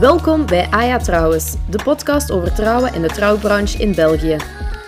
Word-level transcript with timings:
Welkom 0.00 0.46
bij 0.46 0.70
Aya 0.70 0.98
Trouwens, 0.98 1.54
de 1.70 1.82
podcast 1.84 2.30
over 2.30 2.54
trouwen 2.54 2.92
en 2.92 3.02
de 3.02 3.08
trouwbranche 3.08 3.78
in 3.78 3.94
België. 3.94 4.36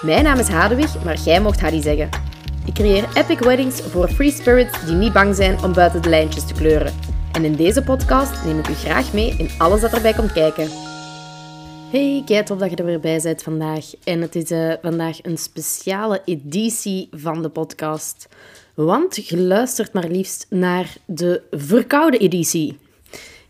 Mijn 0.01 0.25
naam 0.25 0.39
is 0.39 0.49
Hadewig, 0.49 1.05
maar 1.05 1.19
jij 1.19 1.41
mocht 1.41 1.61
Hadi 1.61 1.83
zeggen. 1.83 2.09
Ik 2.67 2.75
creëer 2.75 3.09
epic 3.15 3.39
weddings 3.39 3.81
voor 3.81 4.09
free 4.09 4.31
spirits 4.31 4.85
die 4.85 4.95
niet 4.95 5.13
bang 5.13 5.35
zijn 5.35 5.63
om 5.65 5.73
buiten 5.73 6.03
de 6.03 6.09
lijntjes 6.09 6.47
te 6.47 6.55
kleuren. 6.55 6.93
En 7.33 7.45
in 7.45 7.55
deze 7.55 7.83
podcast 7.83 8.45
neem 8.45 8.59
ik 8.59 8.69
u 8.69 8.75
graag 8.75 9.13
mee 9.13 9.35
in 9.39 9.49
alles 9.59 9.81
dat 9.81 9.93
erbij 9.93 10.13
komt 10.13 10.33
kijken. 10.33 10.69
Hey, 11.91 12.23
kijk 12.27 12.47
tof 12.47 12.59
dat 12.59 12.71
je 12.71 12.77
er 12.77 12.85
weer 12.85 13.01
bij 13.01 13.21
bent 13.23 13.43
vandaag. 13.43 13.85
En 14.05 14.21
het 14.21 14.35
is 14.35 14.51
uh, 14.51 14.73
vandaag 14.83 15.19
een 15.23 15.39
speciale 15.39 16.23
editie 16.25 17.09
van 17.11 17.43
de 17.43 17.49
podcast. 17.49 18.29
Want 18.75 19.29
je 19.29 19.39
luistert 19.39 19.93
maar 19.93 20.09
liefst 20.09 20.47
naar 20.51 20.97
de 21.05 21.43
verkoude 21.51 22.19
editie. 22.19 22.79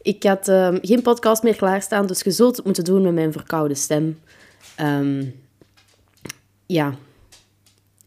Ik 0.02 0.22
had 0.22 0.48
uh, 0.48 0.74
geen 0.82 1.02
podcast 1.02 1.42
meer 1.42 1.56
klaarstaan, 1.56 2.06
dus 2.06 2.20
je 2.20 2.30
zult 2.30 2.56
het 2.56 2.64
moeten 2.64 2.84
doen 2.84 3.02
met 3.02 3.14
mijn 3.14 3.32
verkoude 3.32 3.74
stem. 3.74 4.20
Um, 4.80 5.34
ja, 6.66 6.94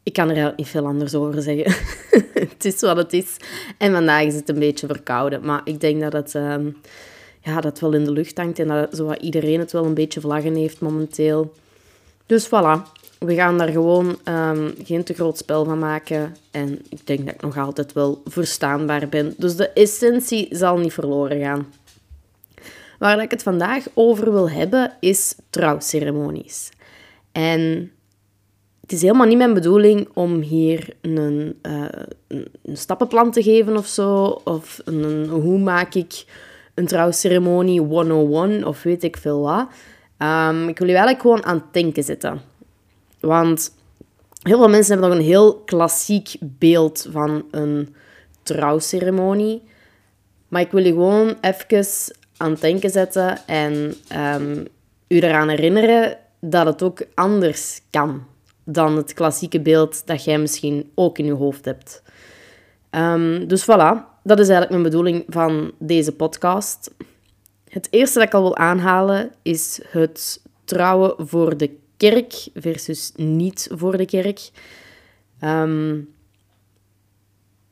ik 0.03 0.13
kan 0.13 0.23
er 0.23 0.29
eigenlijk 0.29 0.57
niet 0.57 0.67
veel 0.67 0.85
anders 0.85 1.15
over 1.15 1.41
zeggen. 1.41 1.75
het 2.49 2.65
is 2.65 2.81
wat 2.81 2.97
het 2.97 3.13
is. 3.13 3.37
En 3.77 3.91
vandaag 3.91 4.23
is 4.23 4.35
het 4.35 4.49
een 4.49 4.59
beetje 4.59 4.87
verkouden. 4.87 5.45
Maar 5.45 5.61
ik 5.63 5.79
denk 5.79 6.01
dat 6.01 6.13
het, 6.13 6.33
um, 6.33 6.77
ja, 7.41 7.61
dat 7.61 7.79
wel 7.79 7.93
in 7.93 8.03
de 8.03 8.11
lucht 8.11 8.37
hangt 8.37 8.59
en 8.59 8.67
dat 8.67 8.95
zo 8.95 9.13
iedereen 9.13 9.59
het 9.59 9.71
wel 9.71 9.85
een 9.85 9.93
beetje 9.93 10.21
vlaggen 10.21 10.55
heeft 10.55 10.79
momenteel. 10.79 11.53
Dus 12.25 12.47
voilà, 12.47 12.81
we 13.19 13.35
gaan 13.35 13.57
daar 13.57 13.69
gewoon 13.69 14.17
geen 14.83 15.03
te 15.03 15.13
groot 15.13 15.37
spel 15.37 15.65
van 15.65 15.79
maken. 15.79 16.35
En 16.51 16.79
ik 16.89 17.07
denk 17.07 17.25
dat 17.25 17.33
ik 17.33 17.41
nog 17.41 17.57
altijd 17.57 17.93
wel 17.93 18.21
verstaanbaar 18.25 19.09
ben. 19.09 19.33
Dus 19.37 19.55
de 19.55 19.69
essentie 19.69 20.47
zal 20.51 20.77
niet 20.77 20.93
verloren 20.93 21.39
gaan. 21.39 21.67
Waar 23.03 23.21
ik 23.21 23.31
het 23.31 23.43
vandaag 23.43 23.85
over 23.93 24.31
wil 24.31 24.49
hebben, 24.49 24.93
is 24.99 25.35
trouwceremonies. 25.49 26.69
En 27.31 27.91
het 28.81 28.91
is 28.91 29.01
helemaal 29.01 29.27
niet 29.27 29.37
mijn 29.37 29.53
bedoeling 29.53 30.09
om 30.13 30.41
hier 30.41 30.93
een, 31.01 31.59
uh, 31.63 31.85
een 32.27 32.77
stappenplan 32.77 33.31
te 33.31 33.43
geven 33.43 33.77
of 33.77 33.85
zo. 33.85 34.25
Of 34.43 34.81
een, 34.85 35.27
hoe 35.29 35.59
maak 35.59 35.93
ik 35.93 36.25
een 36.73 36.87
trouwceremonie 36.87 37.81
101 37.81 38.65
of 38.65 38.83
weet 38.83 39.03
ik 39.03 39.17
veel 39.17 39.41
wat. 39.41 39.67
Um, 40.17 40.67
ik 40.67 40.79
wil 40.79 40.87
je 40.87 40.95
eigenlijk 40.95 41.21
gewoon 41.21 41.45
aan 41.45 41.55
het 41.55 41.73
denken 41.73 42.03
zetten. 42.03 42.41
Want 43.19 43.75
heel 44.41 44.57
veel 44.57 44.69
mensen 44.69 44.91
hebben 44.91 45.09
nog 45.09 45.19
een 45.19 45.25
heel 45.25 45.55
klassiek 45.55 46.35
beeld 46.39 47.07
van 47.11 47.45
een 47.51 47.95
trouwceremonie. 48.43 49.61
Maar 50.47 50.61
ik 50.61 50.71
wil 50.71 50.83
je 50.83 50.91
gewoon 50.91 51.35
even 51.41 52.21
aan 52.37 52.51
het 52.51 52.61
denken 52.61 52.89
zetten 52.89 53.47
en 53.47 53.95
um, 54.35 54.67
u 55.07 55.19
eraan 55.19 55.49
herinneren 55.49 56.17
dat 56.39 56.65
het 56.65 56.83
ook 56.83 57.05
anders 57.13 57.81
kan 57.89 58.25
dan 58.63 58.97
het 58.97 59.13
klassieke 59.13 59.61
beeld 59.61 60.07
dat 60.07 60.23
jij 60.23 60.39
misschien 60.39 60.91
ook 60.95 61.17
in 61.17 61.25
je 61.25 61.33
hoofd 61.33 61.65
hebt. 61.65 62.03
Um, 62.91 63.47
dus 63.47 63.63
voilà, 63.63 64.21
dat 64.23 64.39
is 64.39 64.47
eigenlijk 64.49 64.69
mijn 64.69 64.83
bedoeling 64.83 65.23
van 65.27 65.71
deze 65.79 66.11
podcast. 66.11 66.93
Het 67.69 67.87
eerste 67.89 68.19
dat 68.19 68.27
ik 68.27 68.33
al 68.33 68.41
wil 68.41 68.57
aanhalen 68.57 69.31
is 69.41 69.79
het 69.87 70.41
trouwen 70.63 71.27
voor 71.27 71.57
de 71.57 71.77
kerk 71.97 72.47
versus 72.53 73.11
niet 73.15 73.69
voor 73.71 73.97
de 73.97 74.05
kerk. 74.05 74.49
Um, 75.43 76.13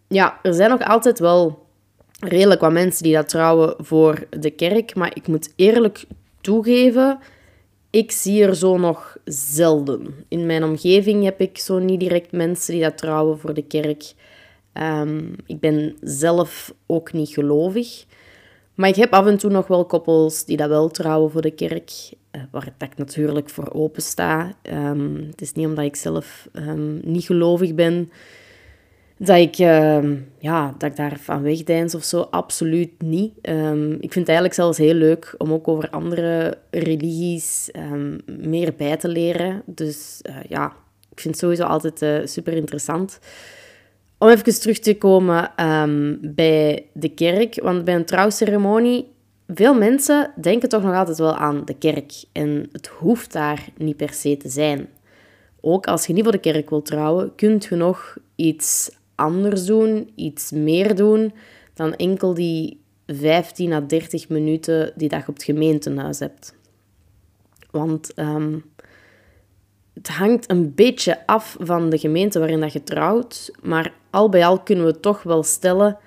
ja, 0.08 0.40
er 0.44 0.54
zijn 0.54 0.70
nog 0.70 0.82
altijd 0.82 1.20
wel 1.20 1.61
redelijk 2.22 2.62
wat 2.62 2.72
mensen 2.72 3.04
die 3.04 3.14
dat 3.14 3.30
trouwen 3.30 3.76
voor 3.78 4.24
de 4.30 4.52
kerk, 4.52 4.96
maar 4.96 5.12
ik 5.16 5.28
moet 5.28 5.54
eerlijk 5.56 6.06
toegeven 6.42 7.20
ik 7.92 8.12
zie 8.12 8.44
er 8.44 8.56
zo 8.56 8.78
nog 8.78 9.18
zelden. 9.26 10.26
In 10.28 10.46
mijn 10.46 10.64
omgeving 10.64 11.24
heb 11.24 11.40
ik 11.42 11.58
zo 11.58 11.80
niet 11.80 12.00
direct 12.00 12.32
mensen 12.32 12.74
die 12.74 12.84
dat 12.84 12.98
trouwen 12.98 13.40
voor 13.40 13.54
de 13.54 13.64
kerk. 13.64 14.14
Um, 14.74 15.36
ik 15.46 15.60
ben 15.60 15.96
zelf 16.02 16.74
ook 16.86 17.14
niet 17.14 17.30
gelovig. 17.30 18.06
Maar 18.76 18.90
ik 18.90 18.96
heb 18.96 19.14
af 19.14 19.26
en 19.26 19.38
toe 19.38 19.52
nog 19.52 19.68
wel 19.68 19.86
koppels 19.86 20.46
die 20.46 20.58
dat 20.58 20.70
wel 20.70 20.90
trouwen 20.90 21.32
voor 21.32 21.42
de 21.42 21.52
kerk. 21.52 21.92
Uh, 22.32 22.42
waar 22.52 22.74
ik 22.78 22.98
natuurlijk 22.98 23.50
voor 23.50 23.74
open 23.74 24.02
sta. 24.02 24.56
Um, 24.74 25.28
het 25.30 25.42
is 25.42 25.54
niet 25.54 25.68
omdat 25.68 25.86
ik 25.86 25.96
zelf 25.96 26.48
um, 26.54 27.00
niet 27.04 27.26
gelovig 27.26 27.76
ben 27.76 28.12
dat 29.24 29.38
ik, 29.38 29.58
uh, 29.58 30.04
ja, 30.38 30.76
dat 30.78 30.90
ik 30.90 30.96
daar 30.96 31.18
van 31.20 31.42
wegdeins 31.42 31.96
of 31.96 32.04
zo. 32.04 32.20
Absoluut 32.22 33.02
niet. 33.02 33.34
Um, 33.42 33.92
ik 33.92 34.00
vind 34.00 34.14
het 34.14 34.28
eigenlijk 34.28 34.54
zelfs 34.54 34.78
heel 34.78 34.94
leuk 34.94 35.36
om 35.38 35.54
ook 35.54 35.68
over 35.68 35.90
andere 35.90 36.58
religies 36.70 37.70
um, 37.76 38.20
meer 38.26 38.74
bij 38.78 38.98
te 38.98 39.08
leren. 39.08 39.62
Dus 39.66 40.20
uh, 40.30 40.36
ja, 40.50 40.66
ik 41.12 41.20
vind 41.20 41.34
het 41.34 41.38
sowieso 41.38 41.64
altijd 41.64 42.02
uh, 42.02 42.26
super 42.26 42.54
interessant. 42.54 43.20
Om 44.18 44.28
even 44.28 44.60
terug 44.60 44.80
te 44.80 44.98
komen 44.98 45.52
bij 46.22 46.86
de 46.94 47.10
kerk. 47.10 47.60
Want 47.64 47.84
bij 47.84 47.96
een 47.96 48.06
trouwceremonie, 48.06 49.08
veel 49.48 49.74
mensen 49.74 50.32
denken 50.42 50.70
toch 50.70 50.84
nog 50.84 50.96
altijd 50.96 51.18
wel 51.18 51.36
aan 51.36 51.62
de 51.66 51.78
kerk. 51.78 52.14
En 52.32 52.70
het 52.72 52.88
hoeft 52.88 53.32
daar 53.32 53.66
niet 53.78 53.98
per 53.98 54.14
se 54.14 54.38
te 54.38 54.50
zijn. 54.50 54.88
Ook 55.60 55.88
als 55.88 56.06
je 56.06 56.14
niet 56.14 56.24
voor 56.24 56.32
de 56.32 56.38
kerk 56.38 56.70
wilt 56.70 56.86
trouwen, 56.86 57.36
kunt 57.36 57.66
je 57.66 57.76
nog 57.76 58.18
iets 58.36 59.00
anders 59.22 59.66
doen, 59.66 60.12
iets 60.16 60.52
meer 60.52 60.96
doen 60.96 61.34
dan 61.74 61.96
enkel 61.96 62.34
die 62.34 62.82
15 63.08 63.74
à 63.74 63.82
30 63.82 64.30
minuten 64.30 64.94
die 64.96 65.10
je 65.10 65.24
op 65.28 65.34
het 65.34 65.44
gemeentehuis 65.44 66.20
hebt. 66.20 66.56
Want 67.72 68.12
um, 68.16 68.64
het 69.94 70.08
hangt 70.08 70.50
een 70.50 70.74
beetje 70.76 71.28
af 71.28 71.58
van 71.60 71.90
de 71.90 71.98
gemeente 71.98 72.40
waarin 72.40 72.60
dat 72.60 72.74
je 72.74 72.84
trouwt, 72.84 73.52
maar 73.62 73.94
al 74.10 74.30
bij 74.30 74.46
al 74.46 74.60
kunnen 74.60 74.86
we 74.86 75.00
toch 75.00 75.24
wel 75.24 75.44
stellen 75.44 75.98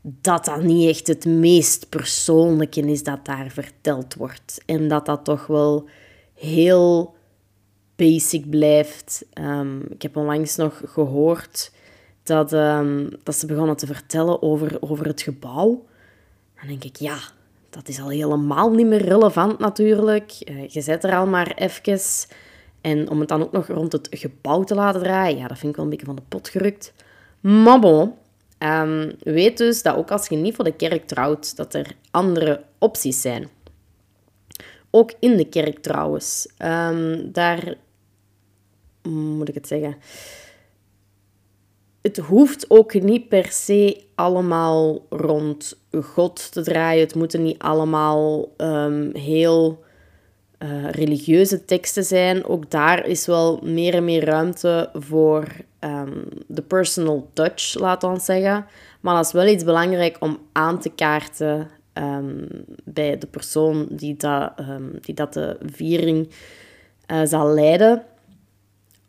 dat 0.00 0.44
dat 0.44 0.62
niet 0.62 0.88
echt 0.88 1.06
het 1.06 1.24
meest 1.24 1.88
persoonlijke 1.88 2.80
is 2.80 3.02
dat 3.02 3.24
daar 3.24 3.50
verteld 3.50 4.14
wordt. 4.14 4.62
En 4.66 4.88
dat 4.88 5.06
dat 5.06 5.24
toch 5.24 5.46
wel 5.46 5.88
heel 6.34 7.14
basic 7.96 8.50
blijft. 8.50 9.26
Um, 9.40 9.82
ik 9.88 10.02
heb 10.02 10.16
onlangs 10.16 10.56
nog 10.56 10.82
gehoord 10.84 11.72
dat, 12.24 12.52
um, 12.52 13.08
dat 13.22 13.36
ze 13.36 13.46
begonnen 13.46 13.76
te 13.76 13.86
vertellen 13.86 14.42
over, 14.42 14.76
over 14.80 15.06
het 15.06 15.22
gebouw. 15.22 15.84
Dan 16.58 16.68
denk 16.68 16.84
ik, 16.84 16.96
ja, 16.96 17.18
dat 17.70 17.88
is 17.88 18.00
al 18.00 18.08
helemaal 18.08 18.70
niet 18.70 18.86
meer 18.86 19.02
relevant 19.02 19.58
natuurlijk. 19.58 20.32
Uh, 20.44 20.68
je 20.68 20.80
zet 20.80 21.04
er 21.04 21.16
al 21.16 21.26
maar 21.26 21.52
even. 21.54 22.28
En 22.80 23.10
om 23.10 23.20
het 23.20 23.28
dan 23.28 23.42
ook 23.42 23.52
nog 23.52 23.66
rond 23.66 23.92
het 23.92 24.08
gebouw 24.10 24.62
te 24.62 24.74
laten 24.74 25.02
draaien, 25.02 25.38
ja, 25.38 25.48
dat 25.48 25.58
vind 25.58 25.70
ik 25.70 25.76
wel 25.76 25.84
een 25.84 25.90
beetje 25.90 26.06
van 26.06 26.16
de 26.16 26.22
pot 26.28 26.48
gerukt. 26.48 26.92
Maar 27.40 27.80
bon, 27.80 28.12
um, 28.58 29.12
weet 29.18 29.58
dus 29.58 29.82
dat 29.82 29.96
ook 29.96 30.10
als 30.10 30.28
je 30.28 30.36
niet 30.36 30.54
voor 30.54 30.64
de 30.64 30.76
kerk 30.76 31.06
trouwt, 31.06 31.56
dat 31.56 31.74
er 31.74 31.96
andere 32.10 32.62
opties 32.78 33.20
zijn. 33.20 33.48
Ook 34.90 35.12
in 35.18 35.36
de 35.36 35.48
kerk 35.48 35.78
trouwens. 35.78 36.48
Um, 36.58 37.32
daar 37.32 37.74
moet 39.02 39.48
ik 39.48 39.54
het 39.54 39.66
zeggen 39.66 39.96
het 42.04 42.18
hoeft 42.18 42.70
ook 42.70 42.94
niet 42.94 43.28
per 43.28 43.46
se 43.46 44.04
allemaal 44.14 45.06
rond 45.08 45.78
God 46.02 46.52
te 46.52 46.62
draaien. 46.62 47.02
Het 47.02 47.14
moeten 47.14 47.42
niet 47.42 47.58
allemaal 47.58 48.48
um, 48.56 49.10
heel 49.14 49.84
uh, 50.58 50.90
religieuze 50.90 51.64
teksten 51.64 52.04
zijn. 52.04 52.44
Ook 52.44 52.70
daar 52.70 53.06
is 53.06 53.26
wel 53.26 53.60
meer 53.62 53.94
en 53.94 54.04
meer 54.04 54.24
ruimte 54.24 54.90
voor 54.92 55.46
um, 55.80 56.24
de 56.46 56.62
personal 56.62 57.30
touch, 57.32 57.74
laat 57.74 58.02
ons 58.02 58.24
zeggen. 58.24 58.66
Maar 59.00 59.14
dat 59.14 59.24
is 59.24 59.32
wel 59.32 59.46
iets 59.46 59.64
belangrijk 59.64 60.16
om 60.20 60.38
aan 60.52 60.80
te 60.80 60.90
kaarten 60.90 61.70
um, 61.94 62.46
bij 62.84 63.18
de 63.18 63.26
persoon 63.26 63.86
die 63.90 64.16
dat, 64.16 64.52
die 65.00 65.14
dat 65.14 65.32
de 65.32 65.56
viering 65.62 66.28
uh, 67.12 67.20
zal 67.24 67.54
leiden. 67.54 68.02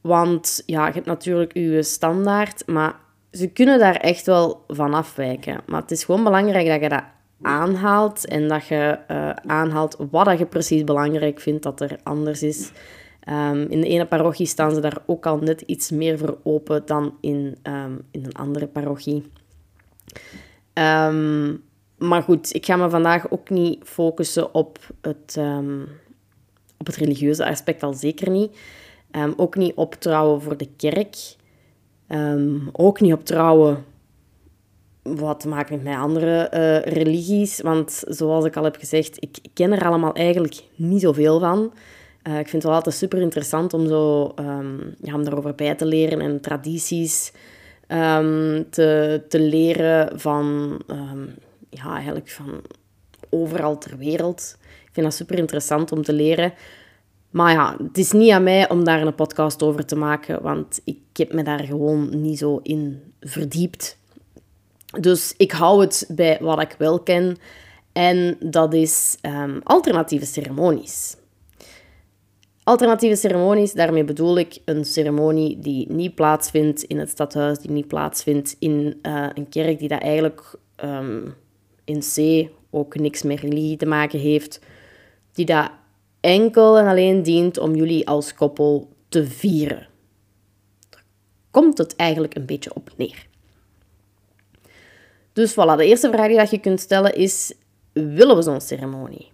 Want 0.06 0.63
ja, 0.66 0.88
je 0.88 0.94
hebt 0.94 1.06
natuurlijk 1.06 1.54
je 1.54 1.84
standaard, 1.84 2.68
maar 2.68 2.96
ze 3.31 3.48
kunnen 3.48 3.80
daar 3.80 3.96
echt 3.96 4.25
wel 4.25 4.63
van 4.68 4.94
afwijken. 4.94 5.62
Maar 5.66 5.81
het 5.81 5.92
is 5.92 6.04
gewoon 6.04 6.24
belangrijk 6.24 6.68
dat 6.68 6.81
je 6.81 6.90
dat 6.90 7.04
aanhaalt 7.42 8.28
en 8.28 8.48
dat 8.48 8.68
je 8.68 9.00
uh, 9.12 9.30
aanhaalt 9.30 9.98
wat 10.12 10.25
dat 10.25 10.40
je 10.40 10.46
precies 10.46 10.84
belangrijk 10.84 11.40
vindt 11.40 11.63
dat 11.63 11.81
er 11.81 11.98
anders 12.04 12.44
is. 12.44 12.72
Um, 13.30 13.62
in 13.62 13.81
de 13.81 13.88
ene 13.88 14.06
parochie 14.06 14.46
staan 14.46 14.74
ze 14.74 14.80
daar 14.80 14.98
ook 15.06 15.25
al 15.25 15.38
net 15.38 15.62
iets 15.62 15.92
meer 15.92 16.18
voor 16.18 16.38
open 16.44 16.86
dan 16.86 17.18
in, 17.22 17.58
um, 17.63 18.01
in 18.12 18.25
een 18.25 18.36
andere 18.36 18.68
parochie. 18.68 19.24
Um, 20.74 21.63
maar 21.98 22.24
goed, 22.24 22.54
ik 22.54 22.66
ga 22.66 22.75
me 22.75 22.90
vandaag 22.90 23.31
ook 23.31 23.50
niet 23.50 23.84
focussen 23.84 24.54
op 24.54 24.80
het, 25.01 25.40
op 26.78 26.86
het 26.86 26.96
religieuze 26.96 27.46
aspect, 27.46 27.84
al 27.84 27.94
zeker 27.94 28.30
niet. 28.30 28.58
Um, 29.16 29.34
ook 29.38 29.56
niet 29.56 29.76
op 29.76 29.94
trouwen 29.94 30.42
voor 30.42 30.58
de 30.58 30.70
kerk. 30.78 31.36
Um, 32.10 32.70
ook 32.72 33.00
niet 33.00 33.14
op 33.14 33.26
trouwen 33.26 33.86
wat 35.04 35.40
te 35.40 35.48
maken 35.48 35.84
met 35.84 35.96
andere 35.96 36.38
eh, 36.38 36.94
religies. 36.94 37.62
Want 37.62 38.04
zoals 38.08 38.46
ik 38.46 38.56
al 38.56 38.64
heb 38.64 38.76
gezegd, 38.76 39.18
ik 39.20 39.38
ken 39.54 39.72
er 39.72 39.86
allemaal 39.86 40.14
eigenlijk 40.14 40.64
niet 40.76 41.02
zoveel 41.02 41.40
van. 41.40 41.74
Uh, 42.28 42.40
ik 42.40 42.48
vind 42.48 42.52
het 42.52 42.64
wel 42.64 42.74
altijd 42.74 42.96
super 42.96 43.22
interessant 43.22 43.74
om, 43.74 43.88
zo, 43.88 44.34
um, 44.40 44.96
ja, 45.02 45.14
om 45.14 45.24
daarover 45.24 45.56
bij 45.56 45.76
te 45.76 45.86
leren 45.86 46.22
en 46.22 46.42
tradities 46.42 47.32
te, 48.70 49.22
te 49.30 49.40
leren 49.40 50.20
van, 50.20 50.78
ja, 51.70 51.94
eigenlijk 51.94 52.30
van 52.30 52.62
overal 53.30 53.78
ter 53.78 53.98
wereld. 53.98 54.58
Ik 54.62 54.90
vind 54.92 55.06
dat 55.06 55.16
super 55.16 55.38
interessant 55.38 55.92
om 55.92 56.04
te 56.04 56.14
leren. 56.14 56.54
Maar 57.36 57.52
ja, 57.52 57.76
het 57.84 57.98
is 57.98 58.12
niet 58.12 58.32
aan 58.32 58.44
mij 58.44 58.70
om 58.70 58.84
daar 58.84 59.02
een 59.02 59.16
podcast 59.16 59.64
over 59.64 59.86
te 59.86 59.96
maken, 59.96 60.42
want 60.42 60.82
ik 60.84 60.98
heb 61.14 61.34
me 61.34 61.44
daar 61.44 61.64
gewoon 61.64 62.22
niet 62.22 62.38
zo 62.38 62.60
in 62.64 63.14
verdiept. 63.20 63.98
Dus 65.00 65.34
ik 65.38 65.52
hou 65.52 65.82
het 65.82 66.06
bij 66.16 66.38
wat 66.42 66.62
ik 66.62 66.76
wel 66.78 67.00
ken. 67.00 67.38
En 67.92 68.38
dat 68.40 68.74
is 68.74 69.18
um, 69.22 69.60
alternatieve 69.64 70.26
ceremonies. 70.26 71.18
Alternatieve 72.64 73.16
ceremonies, 73.16 73.74
daarmee 73.74 74.04
bedoel 74.04 74.38
ik 74.38 74.58
een 74.66 74.86
ceremonie 74.86 75.60
die 75.60 75.92
niet 75.92 76.16
plaatsvindt 76.16 76.84
in 76.84 77.00
het 77.00 77.10
stadhuis, 77.10 77.60
die 77.60 77.72
niet 77.72 77.88
plaatsvindt 77.88 78.56
in 78.60 79.00
uh, 79.02 79.28
een 79.34 79.50
kerk 79.50 79.80
die 79.80 79.88
dat 79.88 80.02
eigenlijk 80.02 80.56
um, 80.84 81.34
in 81.86 82.00
C 82.00 82.50
ook 82.70 82.96
niks 82.96 83.24
met 83.24 83.40
religie 83.40 83.78
te 83.78 83.86
maken 83.86 84.20
heeft, 84.20 84.60
die 85.34 85.46
dat 85.46 85.72
enkel 86.25 86.77
en 86.77 86.88
alleen 86.88 87.24
dient 87.24 87.57
om 87.57 87.75
jullie 87.75 88.07
als 88.07 88.33
koppel 88.33 88.89
te 89.10 89.27
vieren. 89.27 89.88
Komt 91.51 91.77
het 91.77 91.95
eigenlijk 91.95 92.36
een 92.36 92.45
beetje 92.45 92.75
op 92.75 92.92
neer. 92.98 93.27
Dus 95.33 95.51
voilà, 95.51 95.77
de 95.77 95.86
eerste 95.86 96.10
vraag 96.12 96.27
die 96.27 96.50
je 96.50 96.60
kunt 96.60 96.80
stellen 96.80 97.16
is, 97.16 97.54
willen 97.94 98.36
we 98.36 98.42
zo'n 98.42 98.62
ceremonie? 98.62 99.31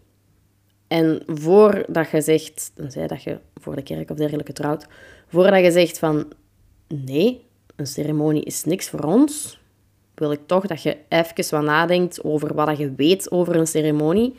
En 0.87 1.23
voordat 1.27 2.09
je 2.09 2.21
zegt, 2.21 2.71
tenzij 2.75 3.07
dat 3.07 3.23
je 3.23 3.39
voor 3.55 3.75
de 3.75 3.83
kerk 3.83 4.09
of 4.09 4.17
dergelijke 4.17 4.53
trouwt, 4.53 4.87
voordat 5.27 5.63
je 5.63 5.71
zegt 5.71 5.99
van 5.99 6.31
nee, 6.87 7.45
een 7.75 7.87
ceremonie 7.87 8.43
is 8.43 8.63
niks 8.63 8.89
voor 8.89 9.03
ons, 9.03 9.59
wil 10.15 10.31
ik 10.31 10.39
toch 10.45 10.67
dat 10.67 10.81
je 10.81 10.97
even 11.09 11.49
wat 11.49 11.63
nadenkt 11.63 12.23
over 12.23 12.53
wat 12.53 12.77
je 12.77 12.93
weet 12.95 13.31
over 13.31 13.55
een 13.55 13.67
ceremonie 13.67 14.35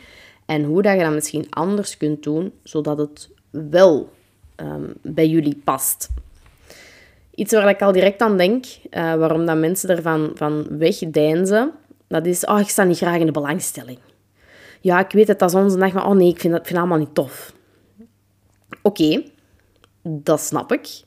en 0.52 0.64
hoe 0.64 0.82
dat 0.82 0.96
je 0.96 1.02
dat 1.02 1.12
misschien 1.12 1.46
anders 1.50 1.96
kunt 1.96 2.22
doen, 2.22 2.52
zodat 2.62 2.99
het 2.99 3.31
wel 3.50 4.12
um, 4.56 4.94
bij 5.02 5.28
jullie 5.28 5.60
past. 5.64 6.08
Iets 7.34 7.52
waar 7.52 7.69
ik 7.69 7.82
al 7.82 7.93
direct 7.93 8.20
aan 8.20 8.37
denk, 8.37 8.64
uh, 8.64 9.14
waarom 9.14 9.46
dat 9.46 9.56
mensen 9.56 9.88
ervan 9.88 10.31
van 10.34 10.78
wegdeinzen, 10.78 11.72
dat 12.06 12.26
is, 12.26 12.44
oh, 12.44 12.60
ik 12.60 12.69
sta 12.69 12.84
niet 12.84 12.96
graag 12.96 13.19
in 13.19 13.26
de 13.26 13.32
belangstelling. 13.32 13.99
Ja, 14.81 15.04
ik 15.04 15.12
weet 15.12 15.28
het, 15.28 15.38
dat 15.38 15.49
is 15.49 15.56
onze 15.56 15.78
dag, 15.78 15.93
maar 15.93 16.06
oh 16.06 16.14
nee, 16.14 16.28
ik 16.28 16.40
vind 16.40 16.52
dat, 16.52 16.66
vind 16.66 16.78
allemaal 16.78 16.99
niet 16.99 17.14
tof. 17.14 17.52
Oké, 18.82 19.22
dat 20.02 20.40
snap 20.40 20.72
ik. 20.72 21.02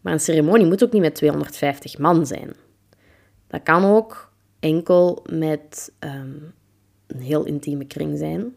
Maar 0.00 0.12
een 0.12 0.20
ceremonie 0.20 0.66
moet 0.66 0.84
ook 0.84 0.92
niet 0.92 1.02
met 1.02 1.14
250 1.14 1.98
man 1.98 2.26
zijn. 2.26 2.52
Dat 3.46 3.62
kan 3.62 3.84
ook 3.84 4.32
enkel 4.60 5.24
met 5.30 5.92
um, 6.00 6.54
een 7.06 7.20
heel 7.20 7.44
intieme 7.44 7.84
kring 7.84 8.18
zijn. 8.18 8.54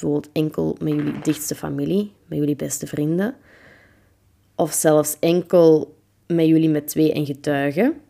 Bijvoorbeeld 0.00 0.32
enkel 0.32 0.76
met 0.80 0.94
jullie 0.94 1.18
dichtste 1.22 1.54
familie, 1.54 2.12
met 2.26 2.38
jullie 2.38 2.56
beste 2.56 2.86
vrienden. 2.86 3.36
Of 4.54 4.72
zelfs 4.72 5.16
enkel 5.20 5.96
met 6.26 6.46
jullie 6.46 6.68
met 6.68 6.86
twee 6.86 7.12
en 7.12 7.26
getuigen. 7.26 8.00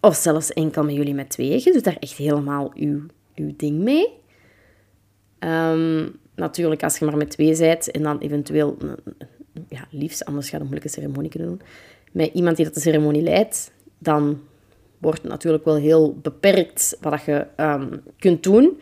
Of 0.00 0.14
zelfs 0.14 0.52
enkel 0.52 0.84
met 0.84 0.94
jullie 0.94 1.14
met 1.14 1.30
twee. 1.30 1.60
Je 1.64 1.72
doet 1.72 1.84
daar 1.84 1.96
echt 2.00 2.16
helemaal 2.16 2.72
uw, 2.74 3.00
uw 3.34 3.52
ding 3.56 3.78
mee. 3.78 4.08
Um, 5.38 6.16
natuurlijk, 6.34 6.82
als 6.82 6.98
je 6.98 7.04
maar 7.04 7.16
met 7.16 7.30
twee 7.30 7.56
bent 7.56 7.90
en 7.90 8.02
dan 8.02 8.18
eventueel, 8.18 8.76
ja, 9.68 9.86
liefst, 9.90 10.24
anders 10.24 10.48
gaat 10.48 10.60
een 10.60 10.66
moeilijke 10.66 10.92
ceremonie 10.92 11.30
kunnen 11.30 11.48
doen, 11.48 11.60
met 12.12 12.30
iemand 12.34 12.56
die 12.56 12.64
dat 12.64 12.74
de 12.74 12.80
ceremonie 12.80 13.22
leidt, 13.22 13.72
dan 13.98 14.40
wordt 14.98 15.22
het 15.22 15.30
natuurlijk 15.30 15.64
wel 15.64 15.76
heel 15.76 16.16
beperkt 16.22 16.96
wat 17.00 17.24
je 17.24 17.46
um, 17.56 18.02
kunt 18.18 18.42
doen. 18.42 18.80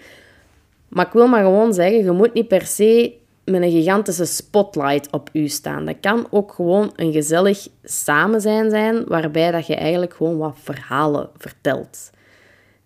Maar 0.90 1.06
ik 1.06 1.12
wil 1.12 1.26
maar 1.26 1.44
gewoon 1.44 1.74
zeggen, 1.74 2.04
je 2.04 2.10
moet 2.10 2.34
niet 2.34 2.48
per 2.48 2.66
se 2.66 3.18
met 3.44 3.62
een 3.62 3.70
gigantische 3.70 4.24
spotlight 4.24 5.10
op 5.10 5.30
u 5.32 5.48
staan. 5.48 5.84
Dat 5.84 5.96
kan 6.00 6.26
ook 6.30 6.52
gewoon 6.52 6.92
een 6.96 7.12
gezellig 7.12 7.68
samen 7.82 8.40
zijn, 8.40 8.70
zijn 8.70 9.04
waarbij 9.04 9.50
dat 9.50 9.66
je 9.66 9.74
eigenlijk 9.74 10.14
gewoon 10.14 10.38
wat 10.38 10.56
verhalen 10.62 11.28
vertelt. 11.36 12.10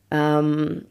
Um, 0.08 0.86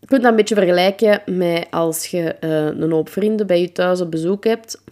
je 0.00 0.06
kunt 0.06 0.22
dat 0.22 0.30
een 0.30 0.36
beetje 0.36 0.54
vergelijken 0.54 1.22
met 1.26 1.66
als 1.70 2.06
je 2.06 2.36
uh, 2.40 2.64
een 2.64 2.90
hoop 2.90 3.08
vrienden 3.08 3.46
bij 3.46 3.60
je 3.60 3.72
thuis 3.72 4.00
op 4.00 4.10
bezoek 4.10 4.44
hebt 4.44 4.82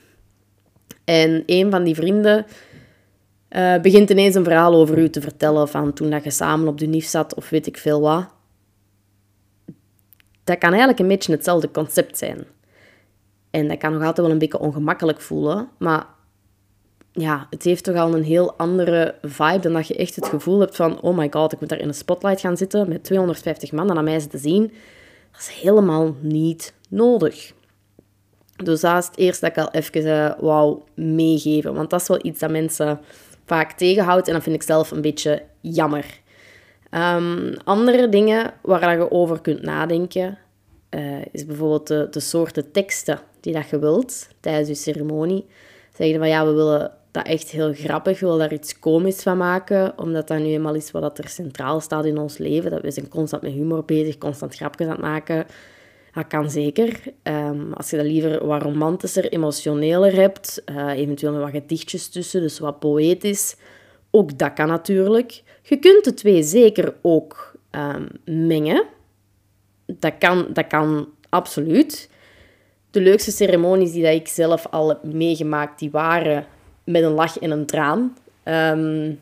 en 1.04 1.42
een 1.46 1.70
van 1.70 1.84
die 1.84 1.94
vrienden 1.94 2.46
uh, 3.50 3.80
begint 3.80 4.10
ineens 4.10 4.34
een 4.34 4.44
verhaal 4.44 4.74
over 4.74 4.98
u 4.98 5.10
te 5.10 5.20
vertellen 5.20 5.68
van 5.68 5.92
toen 5.92 6.10
dat 6.10 6.24
je 6.24 6.30
samen 6.30 6.68
op 6.68 6.78
de 6.78 6.86
nief 6.86 7.06
zat 7.06 7.34
of 7.34 7.50
weet 7.50 7.66
ik 7.66 7.76
veel 7.76 8.00
wat. 8.00 8.28
Dat 10.48 10.58
kan 10.58 10.68
eigenlijk 10.68 10.98
een 10.98 11.08
beetje 11.08 11.32
hetzelfde 11.32 11.70
concept 11.70 12.18
zijn. 12.18 12.46
En 13.50 13.68
dat 13.68 13.78
kan 13.78 13.92
nog 13.92 14.00
altijd 14.00 14.26
wel 14.26 14.30
een 14.30 14.38
beetje 14.38 14.58
ongemakkelijk 14.58 15.20
voelen, 15.20 15.68
maar 15.78 16.06
ja, 17.12 17.46
het 17.50 17.62
heeft 17.62 17.84
toch 17.84 17.96
al 17.96 18.14
een 18.14 18.22
heel 18.22 18.54
andere 18.56 19.14
vibe 19.22 19.58
dan 19.60 19.72
dat 19.72 19.88
je 19.88 19.96
echt 19.96 20.16
het 20.16 20.26
gevoel 20.26 20.60
hebt 20.60 20.76
van 20.76 21.00
oh 21.00 21.16
my 21.16 21.28
god, 21.30 21.52
ik 21.52 21.60
moet 21.60 21.68
daar 21.68 21.78
in 21.78 21.88
een 21.88 21.94
spotlight 21.94 22.40
gaan 22.40 22.56
zitten 22.56 22.88
met 22.88 23.04
250 23.04 23.72
man 23.72 23.90
en 23.90 23.96
aan 23.96 24.04
mij 24.04 24.20
zitten 24.20 24.38
zien. 24.38 24.72
Dat 25.32 25.40
is 25.40 25.48
helemaal 25.48 26.14
niet 26.20 26.74
nodig. 26.88 27.52
Dus 28.56 28.80
dat 28.80 29.10
is 29.14 29.26
het 29.26 29.40
dat 29.40 29.50
ik 29.50 29.58
al 29.58 29.70
even 29.70 30.06
uh, 30.06 30.32
wou 30.40 30.80
meegeven. 30.94 31.74
Want 31.74 31.90
dat 31.90 32.00
is 32.00 32.08
wel 32.08 32.18
iets 32.22 32.38
dat 32.38 32.50
mensen 32.50 33.00
vaak 33.44 33.72
tegenhoudt 33.72 34.26
en 34.26 34.32
dat 34.34 34.42
vind 34.42 34.54
ik 34.54 34.62
zelf 34.62 34.90
een 34.90 35.00
beetje 35.00 35.42
jammer. 35.60 36.20
Um, 36.90 37.54
andere 37.64 38.08
dingen 38.08 38.52
waar 38.62 38.98
je 38.98 39.10
over 39.10 39.40
kunt 39.40 39.62
nadenken, 39.62 40.38
uh, 40.90 41.24
is 41.32 41.46
bijvoorbeeld 41.46 41.86
de, 41.86 42.06
de 42.10 42.20
soorten 42.20 42.72
teksten 42.72 43.18
die 43.40 43.52
dat 43.52 43.68
je 43.68 43.78
wilt 43.78 44.28
tijdens 44.40 44.68
je 44.68 44.74
ceremonie. 44.74 45.46
Zeg 45.94 46.06
je 46.06 46.18
van 46.18 46.28
ja, 46.28 46.46
we 46.46 46.52
willen 46.52 46.92
dat 47.10 47.26
echt 47.26 47.50
heel 47.50 47.72
grappig, 47.74 48.20
we 48.20 48.26
willen 48.26 48.40
daar 48.40 48.52
iets 48.52 48.78
komisch 48.78 49.22
van 49.22 49.36
maken, 49.36 49.98
omdat 49.98 50.28
dat 50.28 50.38
nu 50.38 50.44
eenmaal 50.44 50.74
is 50.74 50.90
wat 50.90 51.18
er 51.18 51.28
centraal 51.28 51.80
staat 51.80 52.04
in 52.04 52.18
ons 52.18 52.38
leven. 52.38 52.70
Dat 52.70 52.82
we 52.82 52.90
zijn 52.90 53.08
constant 53.08 53.42
met 53.42 53.52
humor 53.52 53.84
bezig, 53.84 54.18
constant 54.18 54.54
grapjes 54.54 54.86
aan 54.86 54.92
het 54.92 55.02
maken. 55.02 55.46
Dat 56.12 56.26
kan 56.26 56.50
zeker. 56.50 57.00
Um, 57.22 57.72
als 57.72 57.90
je 57.90 57.96
dat 57.96 58.06
liever 58.06 58.46
wat 58.46 58.62
romantischer, 58.62 59.28
emotioneler 59.28 60.14
hebt, 60.14 60.62
uh, 60.66 60.90
eventueel 60.90 61.32
met 61.32 61.40
wat 61.40 61.50
gedichtjes 61.50 62.08
tussen, 62.08 62.40
dus 62.40 62.58
wat 62.58 62.78
poëtisch, 62.78 63.56
ook 64.10 64.38
dat 64.38 64.52
kan 64.52 64.68
natuurlijk. 64.68 65.42
Je 65.68 65.76
kunt 65.78 66.04
de 66.04 66.14
twee 66.14 66.42
zeker 66.42 66.94
ook 67.02 67.52
um, 67.70 68.08
mengen. 68.24 68.84
Dat 69.86 70.14
kan, 70.18 70.46
dat 70.52 70.66
kan 70.66 71.08
absoluut. 71.28 72.10
De 72.90 73.00
leukste 73.00 73.30
ceremonies 73.30 73.92
die 73.92 74.02
dat 74.02 74.12
ik 74.12 74.28
zelf 74.28 74.66
al 74.66 74.88
heb 74.88 75.02
meegemaakt, 75.02 75.78
die 75.78 75.90
waren 75.90 76.46
met 76.84 77.02
een 77.02 77.12
lach 77.12 77.38
en 77.38 77.50
een 77.50 77.66
traan. 77.66 78.16
Um, 78.44 79.20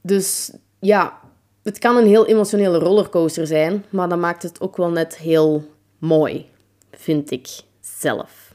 dus 0.00 0.52
ja, 0.78 1.20
het 1.62 1.78
kan 1.78 1.96
een 1.96 2.06
heel 2.06 2.26
emotionele 2.26 2.78
rollercoaster 2.78 3.46
zijn, 3.46 3.84
maar 3.90 4.08
dat 4.08 4.18
maakt 4.18 4.42
het 4.42 4.60
ook 4.60 4.76
wel 4.76 4.90
net 4.90 5.16
heel 5.16 5.64
mooi, 5.98 6.46
vind 6.92 7.30
ik 7.30 7.48
zelf. 7.80 8.54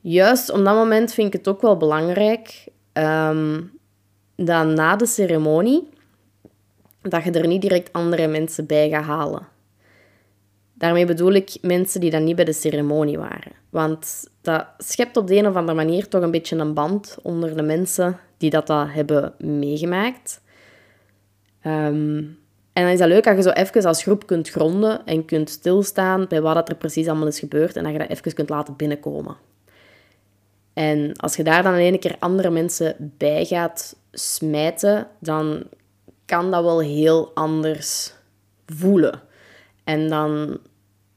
Juist 0.00 0.50
op 0.50 0.64
dat 0.64 0.74
moment 0.74 1.12
vind 1.12 1.26
ik 1.26 1.32
het 1.32 1.48
ook 1.48 1.60
wel 1.60 1.76
belangrijk 1.76 2.68
um, 2.92 3.80
dat 4.44 4.66
na 4.66 4.96
de 4.96 5.06
ceremonie, 5.06 5.88
dat 7.02 7.24
je 7.24 7.30
er 7.30 7.46
niet 7.46 7.62
direct 7.62 7.92
andere 7.92 8.26
mensen 8.26 8.66
bij 8.66 8.88
gaat 8.88 9.04
halen. 9.04 9.46
Daarmee 10.74 11.06
bedoel 11.06 11.32
ik 11.32 11.56
mensen 11.60 12.00
die 12.00 12.10
dan 12.10 12.24
niet 12.24 12.36
bij 12.36 12.44
de 12.44 12.52
ceremonie 12.52 13.18
waren. 13.18 13.52
Want 13.70 14.30
dat 14.40 14.66
schept 14.78 15.16
op 15.16 15.26
de 15.26 15.36
een 15.36 15.46
of 15.46 15.54
andere 15.54 15.76
manier 15.76 16.08
toch 16.08 16.22
een 16.22 16.30
beetje 16.30 16.56
een 16.56 16.74
band 16.74 17.18
onder 17.22 17.56
de 17.56 17.62
mensen 17.62 18.18
die 18.36 18.50
dat, 18.50 18.66
dat 18.66 18.86
hebben 18.90 19.34
meegemaakt. 19.38 20.40
Um, 21.66 22.40
en 22.72 22.82
dan 22.82 22.92
is 22.92 22.98
dat 22.98 23.08
leuk 23.08 23.26
als 23.26 23.36
je 23.36 23.42
zo 23.42 23.50
even 23.50 23.84
als 23.84 24.02
groep 24.02 24.26
kunt 24.26 24.48
gronden 24.48 25.06
en 25.06 25.24
kunt 25.24 25.50
stilstaan 25.50 26.26
bij 26.28 26.40
wat 26.40 26.68
er 26.68 26.74
precies 26.74 27.08
allemaal 27.08 27.26
is 27.26 27.38
gebeurd 27.38 27.76
en 27.76 27.82
dat 27.82 27.92
je 27.92 27.98
dat 27.98 28.08
even 28.08 28.34
kunt 28.34 28.48
laten 28.48 28.76
binnenkomen. 28.76 29.36
En 30.72 31.16
als 31.16 31.36
je 31.36 31.44
daar 31.44 31.62
dan 31.62 31.74
in 31.74 31.80
één 31.80 31.98
keer 31.98 32.16
andere 32.18 32.50
mensen 32.50 33.12
bij 33.18 33.44
gaat 33.44 33.96
smijten, 34.12 35.08
dan 35.18 35.64
kan 36.24 36.50
dat 36.50 36.62
wel 36.62 36.80
heel 36.80 37.30
anders 37.34 38.14
voelen. 38.66 39.20
En 39.84 40.08
dan 40.08 40.58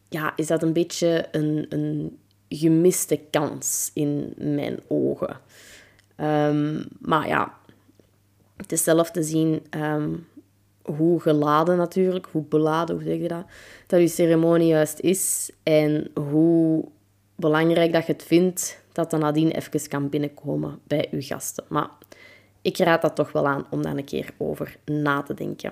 ja, 0.10 0.34
is 0.36 0.48
dat 0.48 0.64
een 0.64 0.74
beetje 0.74 1.26
een, 1.32 1.66
een 1.70 2.20
gemiste 2.50 3.20
kans 3.30 3.92
in 3.94 4.34
mijn 4.38 4.80
ogen. 4.88 5.40
Um, 6.18 6.86
maar 7.00 7.28
ja, 7.28 7.58
Het 8.58 8.72
is 8.72 8.84
zelf 8.84 9.12
te 9.12 9.24
zien 9.24 9.66
ehm, 9.70 10.14
hoe 10.82 11.20
geladen 11.20 11.78
natuurlijk, 11.78 12.28
hoe 12.32 12.44
beladen, 12.44 12.96
hoe 12.96 13.04
zeg 13.04 13.18
je 13.18 13.28
dat, 13.28 13.46
dat 13.88 14.00
je 14.00 14.08
ceremonie 14.08 14.68
juist 14.68 15.00
is 15.00 15.52
en 15.64 16.12
hoe 16.30 16.86
belangrijk 17.36 17.94
dat 17.94 18.06
je 18.06 18.14
het 18.14 18.24
vindt 18.24 18.84
dat 18.92 19.10
dan 19.10 19.20
nadien 19.20 19.52
even 19.52 19.90
kan 19.90 20.10
binnenkomen 20.10 20.80
bij 20.88 21.08
je 21.12 21.22
gasten. 21.22 21.66
Maar 21.68 21.90
ik 22.66 22.78
raad 22.78 23.02
dat 23.02 23.16
toch 23.16 23.32
wel 23.32 23.48
aan 23.48 23.66
om 23.70 23.82
daar 23.82 23.98
een 23.98 24.04
keer 24.04 24.30
over 24.38 24.78
na 24.86 25.22
te 25.22 25.34
denken. 25.34 25.72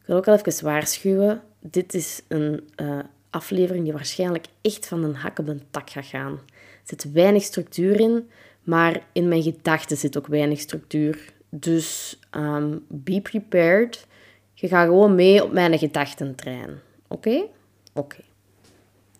Ik 0.00 0.06
wil 0.06 0.16
ook 0.16 0.24
wel 0.24 0.38
even 0.38 0.64
waarschuwen. 0.64 1.42
Dit 1.60 1.94
is 1.94 2.22
een 2.28 2.68
uh, 2.82 2.98
aflevering 3.30 3.84
die 3.84 3.92
waarschijnlijk 3.92 4.46
echt 4.60 4.86
van 4.86 5.04
een 5.04 5.14
hak 5.14 5.38
op 5.38 5.48
een 5.48 5.62
tak 5.70 5.90
gaat 5.90 6.04
gaan. 6.04 6.32
Er 6.32 6.82
zit 6.82 7.12
weinig 7.12 7.42
structuur 7.42 8.00
in, 8.00 8.30
maar 8.62 9.06
in 9.12 9.28
mijn 9.28 9.42
gedachten 9.42 9.96
zit 9.96 10.16
ook 10.16 10.26
weinig 10.26 10.60
structuur. 10.60 11.32
Dus 11.48 12.18
um, 12.30 12.84
be 12.88 13.20
prepared. 13.20 14.06
Je 14.54 14.68
gaat 14.68 14.86
gewoon 14.86 15.14
mee 15.14 15.44
op 15.44 15.52
mijn 15.52 15.78
gedachtentrein. 15.78 16.80
Oké? 17.08 17.44
Oké. 17.92 18.22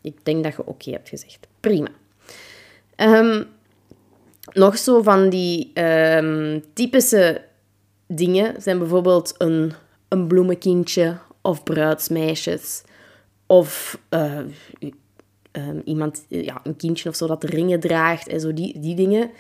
Ik 0.00 0.24
denk 0.24 0.44
dat 0.44 0.56
je 0.56 0.66
oké 0.66 0.90
hebt 0.90 1.08
gezegd. 1.08 1.46
Prima. 1.60 1.88
Um, 2.96 3.46
nog 4.52 4.78
zo 4.78 5.02
van 5.02 5.28
die 5.28 5.70
um, 5.82 6.64
typische 6.72 7.42
dingen 8.06 8.62
zijn 8.62 8.78
bijvoorbeeld 8.78 9.34
een, 9.38 9.72
een 10.08 10.26
bloemenkindje 10.26 11.16
of 11.40 11.62
bruidsmeisjes. 11.62 12.82
Of 13.46 13.98
uh, 14.10 14.38
um, 15.52 15.82
iemand, 15.84 16.24
ja, 16.28 16.60
een 16.62 16.76
kindje 16.76 17.08
of 17.08 17.16
zo 17.16 17.26
dat 17.26 17.44
ringen 17.44 17.80
draagt 17.80 18.28
en 18.28 18.40
zo 18.40 18.54
die, 18.54 18.80
die 18.80 18.94
dingen. 18.94 19.30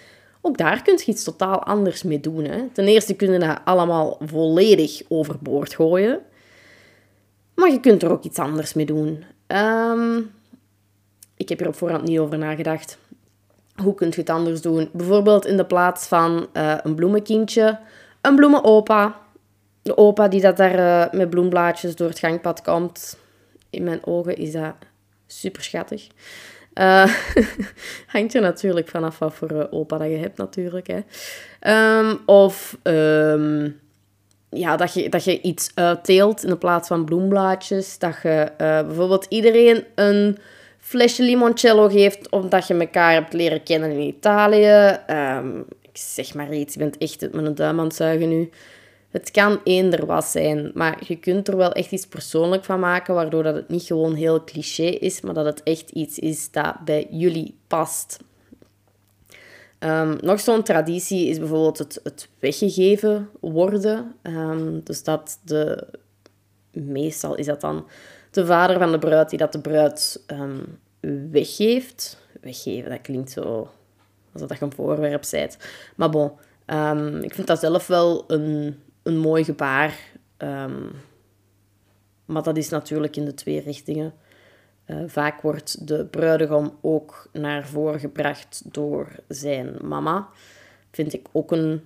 Ook 0.40 0.58
daar 0.58 0.82
kun 0.82 0.94
je 0.96 1.12
iets 1.12 1.24
totaal 1.24 1.62
anders 1.62 2.02
mee 2.02 2.20
doen. 2.20 2.44
Hè. 2.44 2.68
Ten 2.72 2.86
eerste 2.86 3.14
kunnen 3.14 3.40
dat 3.40 3.60
allemaal 3.64 4.18
volledig 4.20 5.02
overboord 5.08 5.74
gooien. 5.74 6.20
Maar 7.54 7.70
je 7.70 7.80
kunt 7.80 8.02
er 8.02 8.10
ook 8.10 8.24
iets 8.24 8.38
anders 8.38 8.74
mee 8.74 8.86
doen. 8.86 9.24
Um, 9.46 10.30
ik 11.36 11.48
heb 11.48 11.60
er 11.60 11.68
op 11.68 11.74
voorhand 11.74 12.02
niet 12.04 12.18
over 12.18 12.38
nagedacht. 12.38 12.98
Hoe 13.82 13.94
kun 13.94 14.08
je 14.08 14.20
het 14.20 14.30
anders 14.30 14.60
doen? 14.60 14.88
Bijvoorbeeld 14.92 15.46
in 15.46 15.56
de 15.56 15.64
plaats 15.64 16.06
van 16.06 16.48
uh, 16.52 16.74
een 16.82 16.94
bloemenkindje, 16.94 17.78
een 18.20 18.36
bloemenopa. 18.36 19.16
De 19.82 19.96
opa 19.96 20.28
die 20.28 20.40
dat 20.40 20.56
daar 20.56 20.78
uh, 20.78 21.18
met 21.18 21.30
bloemblaadjes 21.30 21.96
door 21.96 22.08
het 22.08 22.18
gangpad 22.18 22.62
komt. 22.62 23.18
In 23.70 23.84
mijn 23.84 24.06
ogen 24.06 24.36
is 24.36 24.52
dat 24.52 24.74
super 25.26 25.62
schattig. 25.62 26.06
Uh, 26.74 27.14
hangt 28.14 28.34
er 28.34 28.40
natuurlijk 28.40 28.88
vanaf 28.88 29.18
wat 29.18 29.34
voor 29.34 29.68
opa 29.70 29.98
dat 29.98 30.08
je 30.08 30.16
hebt, 30.16 30.38
natuurlijk. 30.38 30.86
Hè. 30.86 31.00
Um, 31.98 32.18
of 32.26 32.78
um, 32.82 33.80
ja, 34.50 34.76
dat, 34.76 34.94
je, 34.94 35.08
dat 35.08 35.24
je 35.24 35.40
iets 35.40 35.70
uitteelt 35.74 36.44
in 36.44 36.58
plaats 36.58 36.88
van 36.88 37.04
bloemblaadjes. 37.04 37.98
Dat 37.98 38.16
je 38.22 38.52
bijvoorbeeld 38.58 39.26
iedereen 39.28 39.84
een 39.94 40.38
flesje 40.84 41.22
limoncello 41.22 41.88
geeft 41.88 42.30
omdat 42.30 42.66
je 42.66 42.74
elkaar 42.74 43.12
hebt 43.12 43.32
leren 43.32 43.62
kennen 43.62 43.90
in 43.90 44.00
Italië. 44.00 44.98
Um, 45.10 45.64
ik 45.82 45.96
zeg 45.96 46.34
maar 46.34 46.54
iets, 46.54 46.72
je 46.72 46.78
bent 46.78 46.98
echt 46.98 47.32
met 47.32 47.46
een 47.46 47.54
duim 47.54 47.78
aan 47.78 47.86
het 47.86 47.94
zuigen 47.94 48.28
nu. 48.28 48.50
Het 49.10 49.30
kan 49.30 49.60
eender 49.64 50.06
wat 50.06 50.24
zijn, 50.24 50.70
maar 50.74 51.02
je 51.06 51.16
kunt 51.16 51.48
er 51.48 51.56
wel 51.56 51.72
echt 51.72 51.92
iets 51.92 52.06
persoonlijk 52.06 52.64
van 52.64 52.80
maken, 52.80 53.14
waardoor 53.14 53.42
dat 53.42 53.54
het 53.54 53.68
niet 53.68 53.82
gewoon 53.82 54.14
heel 54.14 54.44
cliché 54.44 54.82
is, 54.82 55.20
maar 55.20 55.34
dat 55.34 55.44
het 55.44 55.62
echt 55.62 55.90
iets 55.90 56.18
is 56.18 56.50
dat 56.50 56.84
bij 56.84 57.06
jullie 57.10 57.54
past. 57.66 58.18
Um, 59.78 60.16
nog 60.20 60.40
zo'n 60.40 60.62
traditie 60.62 61.28
is 61.28 61.38
bijvoorbeeld 61.38 61.78
het, 61.78 62.00
het 62.02 62.28
weggegeven 62.38 63.28
worden. 63.40 64.14
Um, 64.22 64.80
dus 64.84 65.02
dat 65.02 65.38
de... 65.44 65.86
Meestal 66.72 67.34
is 67.34 67.46
dat 67.46 67.60
dan 67.60 67.86
de 68.34 68.46
vader 68.46 68.78
van 68.78 68.92
de 68.92 68.98
bruid 68.98 69.30
die 69.30 69.38
dat 69.38 69.52
de 69.52 69.60
bruid 69.60 70.24
um, 70.26 70.78
weggeeft. 71.30 72.22
Weggeven, 72.40 72.90
dat 72.90 73.00
klinkt 73.00 73.30
zo 73.30 73.70
alsof 74.32 74.48
dat 74.48 74.58
je 74.58 74.64
een 74.64 74.72
voorwerp 74.72 75.24
bent. 75.30 75.58
Maar 75.96 76.10
bon, 76.10 76.30
ik 77.22 77.34
vind 77.34 77.46
dat 77.46 77.58
zelf 77.58 77.86
wel 77.86 78.24
een 78.26 78.78
een 79.04 79.18
mooi 79.18 79.44
gebaar. 79.44 79.98
Um, 80.38 80.90
maar 82.24 82.42
dat 82.42 82.56
is 82.56 82.68
natuurlijk 82.68 83.16
in 83.16 83.24
de 83.24 83.34
twee 83.34 83.60
richtingen. 83.60 84.14
Uh, 84.86 85.02
vaak 85.06 85.40
wordt 85.40 85.88
de 85.88 86.04
bruidegom 86.04 86.78
ook 86.80 87.28
naar 87.32 87.66
voren 87.66 88.00
gebracht 88.00 88.62
door 88.64 89.08
zijn 89.28 89.76
mama. 89.82 90.28
Vind 90.90 91.12
ik 91.12 91.26
ook 91.32 91.52
een 91.52 91.84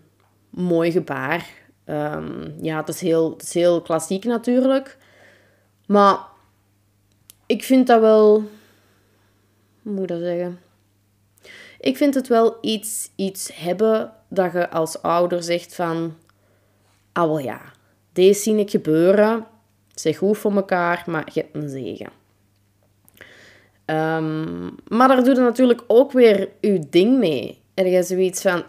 mooi 0.50 0.90
gebaar. 0.90 1.46
Ja, 2.60 2.76
het 2.76 2.88
is, 2.88 3.00
heel, 3.00 3.30
het 3.30 3.42
is 3.42 3.54
heel 3.54 3.82
klassiek 3.82 4.24
natuurlijk. 4.24 4.96
Maar 5.86 6.18
ik 7.48 7.64
vind 7.64 7.86
dat 7.86 8.00
wel... 8.00 8.42
Moet 9.82 10.02
ik 10.02 10.08
dat 10.08 10.20
zeggen? 10.20 10.60
Ik 11.80 11.96
vind 11.96 12.14
het 12.14 12.28
wel 12.28 12.58
iets, 12.60 13.10
iets 13.16 13.50
hebben 13.54 14.12
dat 14.28 14.52
je 14.52 14.70
als 14.70 15.02
ouder 15.02 15.42
zegt 15.42 15.74
van 15.74 16.16
ah 17.12 17.26
wel 17.26 17.38
ja, 17.38 17.60
deze 18.12 18.40
zie 18.40 18.56
ik 18.56 18.70
gebeuren. 18.70 19.46
Zeg 19.94 20.18
goed 20.18 20.38
voor 20.38 20.52
elkaar, 20.54 21.02
maar 21.06 21.28
je 21.32 21.40
hebt 21.40 21.54
een 21.54 21.68
zegen. 21.68 22.10
Um, 23.86 24.76
maar 24.88 25.08
daar 25.08 25.24
doe 25.24 25.34
je 25.34 25.40
natuurlijk 25.40 25.84
ook 25.86 26.12
weer 26.12 26.48
je 26.60 26.88
ding 26.88 27.18
mee. 27.18 27.58
En 27.74 27.90
je 27.90 28.02
zoiets 28.02 28.42
van, 28.42 28.64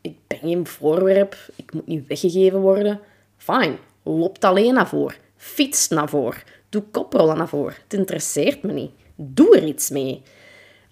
ik 0.00 0.16
ben 0.26 0.38
geen 0.38 0.66
voorwerp, 0.66 1.36
ik 1.56 1.72
moet 1.72 1.86
niet 1.86 2.06
weggegeven 2.06 2.60
worden. 2.60 3.00
Fine, 3.36 3.76
loopt 4.02 4.44
alleen 4.44 4.74
naar 4.74 4.88
voren. 4.88 5.16
Fiets 5.36 5.88
naar 5.88 6.08
voren. 6.08 6.42
Doe 6.72 6.82
koprollen 6.90 7.36
naar 7.36 7.48
voren. 7.48 7.74
Het 7.82 7.94
interesseert 7.94 8.62
me 8.62 8.72
niet. 8.72 8.90
Doe 9.16 9.56
er 9.56 9.64
iets 9.64 9.90
mee. 9.90 10.22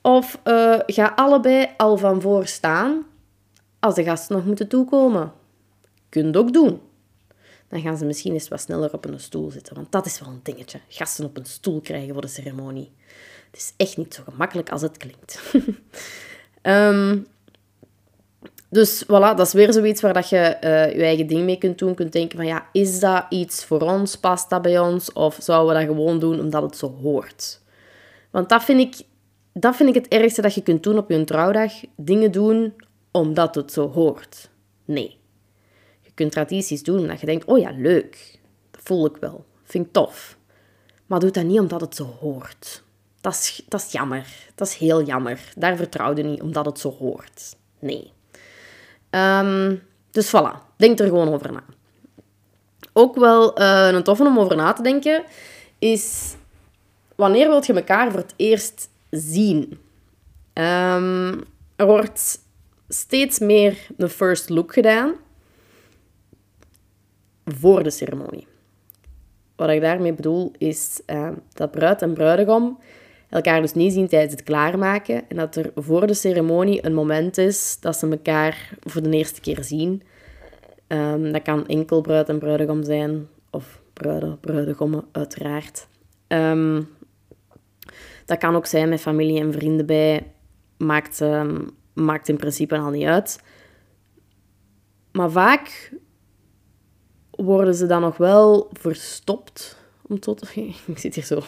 Of 0.02 0.40
uh, 0.44 0.78
ga 0.86 1.12
allebei 1.16 1.68
al 1.76 1.96
van 1.96 2.20
voor 2.20 2.46
staan 2.46 3.06
als 3.78 3.94
de 3.94 4.04
gasten 4.04 4.36
nog 4.36 4.44
moeten 4.44 4.68
toekomen. 4.68 5.32
Kunt 6.08 6.36
ook 6.36 6.52
doen 6.52 6.80
dan 7.70 7.80
gaan 7.80 7.96
ze 7.96 8.04
misschien 8.04 8.32
eens 8.32 8.48
wat 8.48 8.60
sneller 8.60 8.92
op 8.92 9.04
een 9.04 9.20
stoel 9.20 9.50
zitten. 9.50 9.74
Want 9.74 9.92
dat 9.92 10.06
is 10.06 10.20
wel 10.20 10.28
een 10.28 10.40
dingetje. 10.42 10.80
Gasten 10.88 11.24
op 11.24 11.36
een 11.36 11.44
stoel 11.44 11.80
krijgen 11.80 12.12
voor 12.12 12.22
de 12.22 12.28
ceremonie. 12.28 12.92
Het 13.50 13.60
is 13.60 13.72
echt 13.76 13.96
niet 13.96 14.14
zo 14.14 14.22
gemakkelijk 14.22 14.70
als 14.70 14.82
het 14.82 14.96
klinkt. 14.96 15.40
um, 16.62 17.26
dus 18.70 19.04
voilà, 19.04 19.08
dat 19.36 19.40
is 19.40 19.52
weer 19.52 19.72
zoiets 19.72 20.00
waar 20.00 20.12
dat 20.12 20.28
je 20.28 20.56
uh, 20.64 20.94
je 20.94 21.02
eigen 21.02 21.26
ding 21.26 21.44
mee 21.44 21.58
kunt 21.58 21.78
doen. 21.78 21.94
Kunt 21.94 22.12
denken 22.12 22.36
van, 22.36 22.46
ja, 22.46 22.66
is 22.72 23.00
dat 23.00 23.26
iets 23.28 23.64
voor 23.64 23.80
ons? 23.80 24.16
Past 24.16 24.50
dat 24.50 24.62
bij 24.62 24.78
ons? 24.78 25.12
Of 25.12 25.36
zouden 25.40 25.74
we 25.74 25.80
dat 25.80 25.96
gewoon 25.96 26.18
doen 26.18 26.40
omdat 26.40 26.62
het 26.62 26.76
zo 26.76 26.94
hoort? 27.02 27.60
Want 28.30 28.48
dat 28.48 28.64
vind 28.64 28.80
ik, 28.80 29.06
dat 29.52 29.76
vind 29.76 29.88
ik 29.88 29.94
het 29.94 30.08
ergste 30.08 30.42
dat 30.42 30.54
je 30.54 30.62
kunt 30.62 30.82
doen 30.82 30.98
op 30.98 31.10
je 31.10 31.24
trouwdag. 31.24 31.72
Dingen 31.96 32.32
doen 32.32 32.74
omdat 33.10 33.54
het 33.54 33.72
zo 33.72 33.90
hoort. 33.90 34.50
Nee 34.84 35.18
kunt 36.20 36.32
tradities 36.32 36.82
doen 36.82 36.98
omdat 36.98 37.20
je 37.20 37.26
denkt, 37.26 37.44
oh 37.44 37.58
ja, 37.58 37.70
leuk. 37.76 38.38
Dat 38.70 38.80
voel 38.84 39.06
ik 39.06 39.16
wel. 39.16 39.44
Vind 39.64 39.86
ik 39.86 39.92
tof. 39.92 40.38
Maar 41.06 41.20
doe 41.20 41.30
dat 41.30 41.44
niet 41.44 41.58
omdat 41.58 41.80
het 41.80 41.94
zo 41.94 42.04
hoort. 42.04 42.82
Dat 43.20 43.32
is, 43.32 43.62
dat 43.68 43.80
is 43.80 43.92
jammer. 43.92 44.26
Dat 44.54 44.68
is 44.68 44.74
heel 44.74 45.02
jammer. 45.02 45.52
Daar 45.56 45.76
vertrouw 45.76 46.16
je 46.16 46.22
niet 46.22 46.42
omdat 46.42 46.66
het 46.66 46.78
zo 46.78 46.90
hoort. 46.90 47.56
Nee. 47.78 48.12
Um, 49.10 49.82
dus 50.10 50.28
voilà. 50.28 50.76
Denk 50.76 50.98
er 50.98 51.06
gewoon 51.06 51.32
over 51.32 51.52
na. 51.52 51.62
Ook 52.92 53.16
wel 53.16 53.60
uh, 53.60 53.88
een 53.92 54.02
toffe 54.02 54.24
om 54.24 54.38
over 54.38 54.56
na 54.56 54.72
te 54.72 54.82
denken 54.82 55.24
is... 55.78 56.34
Wanneer 57.14 57.48
wilt 57.48 57.66
je 57.66 57.74
elkaar 57.74 58.10
voor 58.10 58.20
het 58.20 58.34
eerst 58.36 58.88
zien? 59.10 59.78
Um, 60.54 61.44
er 61.76 61.86
wordt 61.86 62.38
steeds 62.88 63.38
meer 63.38 63.78
een 63.96 64.08
first 64.08 64.48
look 64.48 64.72
gedaan 64.72 65.14
voor 67.44 67.82
de 67.82 67.90
ceremonie. 67.90 68.46
Wat 69.56 69.68
ik 69.68 69.80
daarmee 69.80 70.12
bedoel 70.12 70.52
is 70.58 71.00
uh, 71.06 71.28
dat 71.52 71.70
bruid 71.70 72.02
en 72.02 72.14
bruidegom 72.14 72.78
elkaar 73.30 73.60
dus 73.60 73.74
niet 73.74 73.92
zien 73.92 74.08
tijdens 74.08 74.32
het 74.32 74.42
klaarmaken 74.42 75.28
en 75.28 75.36
dat 75.36 75.56
er 75.56 75.72
voor 75.74 76.06
de 76.06 76.14
ceremonie 76.14 76.86
een 76.86 76.94
moment 76.94 77.38
is 77.38 77.76
dat 77.80 77.96
ze 77.96 78.08
elkaar 78.08 78.70
voor 78.80 79.02
de 79.02 79.10
eerste 79.10 79.40
keer 79.40 79.64
zien. 79.64 80.02
Um, 80.88 81.32
dat 81.32 81.42
kan 81.42 81.66
enkel 81.66 82.00
bruid 82.00 82.28
en 82.28 82.38
bruidegom 82.38 82.84
zijn, 82.84 83.28
of 83.50 83.82
bruiden, 83.92 84.38
bruidegommen 84.40 85.04
uiteraard. 85.12 85.86
Um, 86.28 86.88
dat 88.26 88.38
kan 88.38 88.56
ook 88.56 88.66
zijn 88.66 88.88
met 88.88 89.00
familie 89.00 89.40
en 89.40 89.52
vrienden 89.52 89.86
bij. 89.86 90.32
Maakt, 90.76 91.20
um, 91.20 91.70
maakt 91.92 92.28
in 92.28 92.36
principe 92.36 92.78
al 92.78 92.90
niet 92.90 93.06
uit. 93.06 93.40
Maar 95.12 95.30
vaak 95.30 95.92
worden 97.30 97.74
ze 97.74 97.86
dan 97.86 98.00
nog 98.00 98.16
wel 98.16 98.70
verstopt. 98.72 99.78
Om 100.02 100.20
tot... 100.20 100.56
Ik 100.86 100.98
zit 100.98 101.14
hier 101.14 101.24
zo 101.24 101.42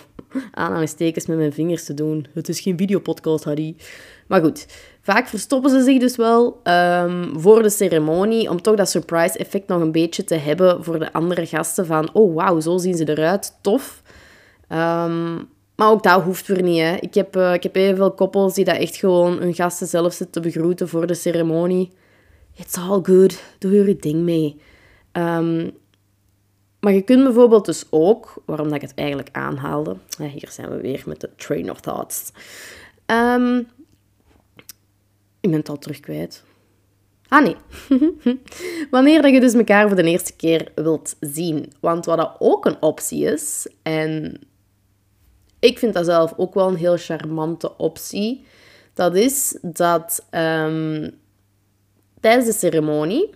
aanhalingstekens 0.53 1.27
met 1.27 1.37
mijn 1.37 1.53
vingers 1.53 1.85
te 1.85 1.95
doen. 1.95 2.27
Het 2.35 2.49
is 2.49 2.61
geen 2.61 2.79
videopodcast, 2.79 3.45
Harry. 3.45 3.77
Maar 4.27 4.41
goed, 4.41 4.67
vaak 5.01 5.29
verstoppen 5.29 5.71
ze 5.71 5.83
zich 5.83 6.01
dus 6.01 6.17
wel 6.17 6.61
ehm, 6.63 7.39
voor 7.39 7.63
de 7.63 7.71
ceremonie, 7.71 8.51
om 8.51 8.63
toch 8.63 8.77
dat 8.77 8.91
surprise 8.91 9.39
effect 9.39 9.69
nog 9.69 9.81
een 9.81 9.93
beetje 9.93 10.25
te 10.25 10.35
hebben 10.35 10.85
voor 10.85 10.99
de 10.99 11.13
andere 11.13 11.47
gasten. 11.47 11.87
Van, 11.87 12.11
oh 12.13 12.35
wauw, 12.35 12.61
zo 12.61 12.79
zien 12.79 12.97
ze 12.97 13.09
eruit, 13.09 13.59
tof. 13.61 14.03
Um, 14.69 15.49
maar 15.77 15.91
ook 15.91 16.03
dat 16.03 16.23
hoeft 16.23 16.47
weer 16.47 16.63
niet. 16.63 16.81
Hè. 16.81 16.97
Ik, 17.01 17.15
heb, 17.15 17.37
uh, 17.37 17.55
ik 17.55 17.63
heb 17.63 17.77
evenveel 17.77 18.13
koppels 18.13 18.55
die 18.55 18.65
dat 18.65 18.77
echt 18.77 18.97
gewoon 18.97 19.39
hun 19.39 19.55
gasten 19.55 19.87
zelf 19.87 20.13
zitten 20.13 20.43
te 20.43 20.49
begroeten 20.49 20.89
voor 20.89 21.07
de 21.07 21.15
ceremonie. 21.15 21.93
It's 22.55 22.77
all 22.77 23.01
good. 23.03 23.43
Doe 23.59 23.73
je 23.73 23.97
ding 23.97 24.23
mee. 24.23 24.61
Um, 25.13 25.71
maar 26.83 26.93
je 26.93 27.03
kunt 27.03 27.25
bijvoorbeeld 27.25 27.65
dus 27.65 27.85
ook, 27.91 28.43
waarom 28.45 28.67
dat 28.67 28.77
ik 28.77 28.89
het 28.89 28.95
eigenlijk 28.95 29.29
aanhaalde, 29.33 29.97
hier 30.19 30.49
zijn 30.51 30.69
we 30.69 30.81
weer 30.81 31.03
met 31.07 31.21
de 31.21 31.31
train 31.37 31.71
of 31.71 31.81
thoughts. 31.81 32.33
Um, 33.07 33.59
ik 35.41 35.51
ben 35.51 35.59
het 35.59 35.69
al 35.69 35.79
terug 35.79 36.01
kwijt. 36.01 36.45
Ah 37.29 37.45
nee. 37.45 37.57
Wanneer 38.91 39.23
dat 39.23 39.33
je 39.33 39.41
dus 39.41 39.55
elkaar 39.55 39.87
voor 39.89 39.97
de 39.97 40.03
eerste 40.11 40.37
keer 40.37 40.73
wilt 40.75 41.17
zien. 41.21 41.73
Want 41.81 42.05
wat 42.05 42.17
dat 42.17 42.37
ook 42.39 42.67
een 42.67 42.83
optie 42.83 43.25
is, 43.25 43.67
en 43.83 44.41
ik 45.59 45.79
vind 45.79 45.95
dat 45.95 46.05
zelf 46.05 46.35
ook 46.37 46.55
wel 46.55 46.69
een 46.69 46.77
heel 46.77 46.97
charmante 46.97 47.77
optie, 47.77 48.45
dat 48.95 49.17
is 49.17 49.59
dat 49.63 50.27
um, 50.31 51.11
tijdens 52.21 52.47
de 52.47 52.53
ceremonie, 52.53 53.31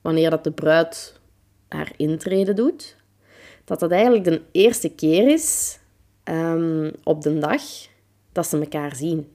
wanneer 0.00 0.30
dat 0.30 0.44
de 0.44 0.52
bruid 0.52 1.19
haar 1.70 1.92
intrede 1.96 2.52
doet, 2.52 2.96
dat 3.64 3.80
dat 3.80 3.90
eigenlijk 3.90 4.24
de 4.24 4.42
eerste 4.52 4.88
keer 4.88 5.28
is 5.28 5.78
um, 6.24 6.92
op 7.04 7.22
de 7.22 7.38
dag 7.38 7.62
dat 8.32 8.46
ze 8.46 8.58
elkaar 8.58 8.96
zien. 8.96 9.32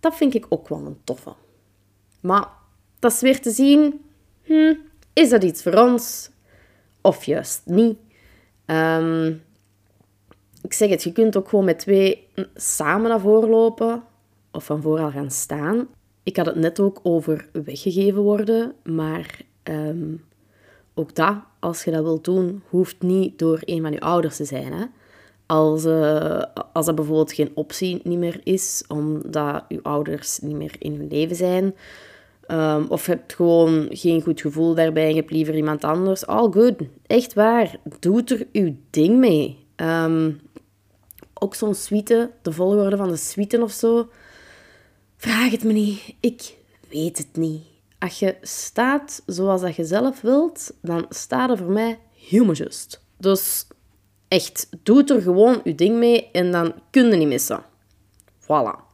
Dat 0.00 0.16
vind 0.16 0.34
ik 0.34 0.46
ook 0.48 0.68
wel 0.68 0.86
een 0.86 1.00
toffe. 1.04 1.32
Maar 2.20 2.48
dat 2.98 3.12
is 3.12 3.20
weer 3.20 3.40
te 3.40 3.50
zien, 3.50 4.00
hm, 4.42 4.74
is 5.12 5.30
dat 5.30 5.44
iets 5.44 5.62
voor 5.62 5.74
ons? 5.74 6.30
Of 7.00 7.24
juist 7.24 7.62
niet? 7.64 7.98
Um, 8.66 9.42
ik 10.62 10.72
zeg 10.72 10.88
het, 10.88 11.02
je 11.02 11.12
kunt 11.12 11.36
ook 11.36 11.48
gewoon 11.48 11.64
met 11.64 11.78
twee 11.78 12.28
samen 12.54 13.08
naar 13.08 13.20
voren 13.20 13.48
lopen 13.48 14.02
of 14.50 14.64
van 14.64 14.82
voor 14.82 14.98
al 14.98 15.10
gaan 15.10 15.30
staan. 15.30 15.88
Ik 16.22 16.36
had 16.36 16.46
het 16.46 16.56
net 16.56 16.80
ook 16.80 17.00
over 17.02 17.48
weggegeven 17.52 18.22
worden, 18.22 18.74
maar 18.84 19.40
um, 19.62 20.24
ook 20.98 21.14
dat, 21.14 21.36
als 21.58 21.84
je 21.84 21.90
dat 21.90 22.02
wilt 22.02 22.24
doen, 22.24 22.62
hoeft 22.68 23.02
niet 23.02 23.38
door 23.38 23.58
een 23.64 23.82
van 23.82 23.92
je 23.92 24.00
ouders 24.00 24.36
te 24.36 24.44
zijn. 24.44 24.72
Hè? 24.72 24.84
Als, 25.46 25.84
uh, 25.84 26.42
als 26.72 26.86
dat 26.86 26.94
bijvoorbeeld 26.94 27.32
geen 27.32 27.50
optie 27.54 28.00
niet 28.04 28.18
meer 28.18 28.40
is, 28.44 28.84
omdat 28.88 29.64
je 29.68 29.82
ouders 29.82 30.38
niet 30.38 30.56
meer 30.56 30.74
in 30.78 30.94
hun 30.94 31.08
leven 31.08 31.36
zijn, 31.36 31.74
um, 32.48 32.86
of 32.88 33.06
je 33.06 33.12
hebt 33.12 33.34
gewoon 33.34 33.86
geen 33.90 34.22
goed 34.22 34.40
gevoel 34.40 34.74
daarbij 34.74 35.02
en 35.02 35.08
je 35.08 35.20
hebt 35.20 35.30
liever 35.30 35.54
iemand 35.54 35.84
anders, 35.84 36.26
all 36.26 36.50
good. 36.50 36.74
Echt 37.06 37.34
waar, 37.34 37.76
doe 37.98 38.22
er 38.24 38.46
uw 38.52 38.76
ding 38.90 39.18
mee. 39.18 39.66
Um, 39.76 40.40
ook 41.34 41.54
zo'n 41.54 41.74
suite, 41.74 42.30
de 42.42 42.52
volgorde 42.52 42.96
van 42.96 43.08
de 43.08 43.16
suite 43.16 43.62
of 43.62 43.72
zo. 43.72 44.08
Vraag 45.16 45.50
het 45.50 45.64
me 45.64 45.72
niet. 45.72 46.14
Ik 46.20 46.56
weet 46.90 47.18
het 47.18 47.36
niet. 47.36 47.62
Als 47.98 48.18
je 48.18 48.36
staat 48.42 49.22
zoals 49.26 49.60
dat 49.60 49.76
je 49.76 49.84
zelf 49.84 50.20
wilt, 50.20 50.72
dan 50.82 51.06
staat 51.08 51.50
er 51.50 51.56
voor 51.56 51.72
mij 51.72 51.98
helemaal 52.28 52.54
just. 52.54 53.02
Dus 53.18 53.66
echt, 54.28 54.68
doe 54.82 55.04
er 55.04 55.22
gewoon 55.22 55.60
je 55.64 55.74
ding 55.74 55.96
mee 55.96 56.30
en 56.32 56.50
dan 56.52 56.74
kun 56.90 57.10
je 57.10 57.16
niet 57.16 57.28
missen. 57.28 57.64
Voilà. 58.40 58.84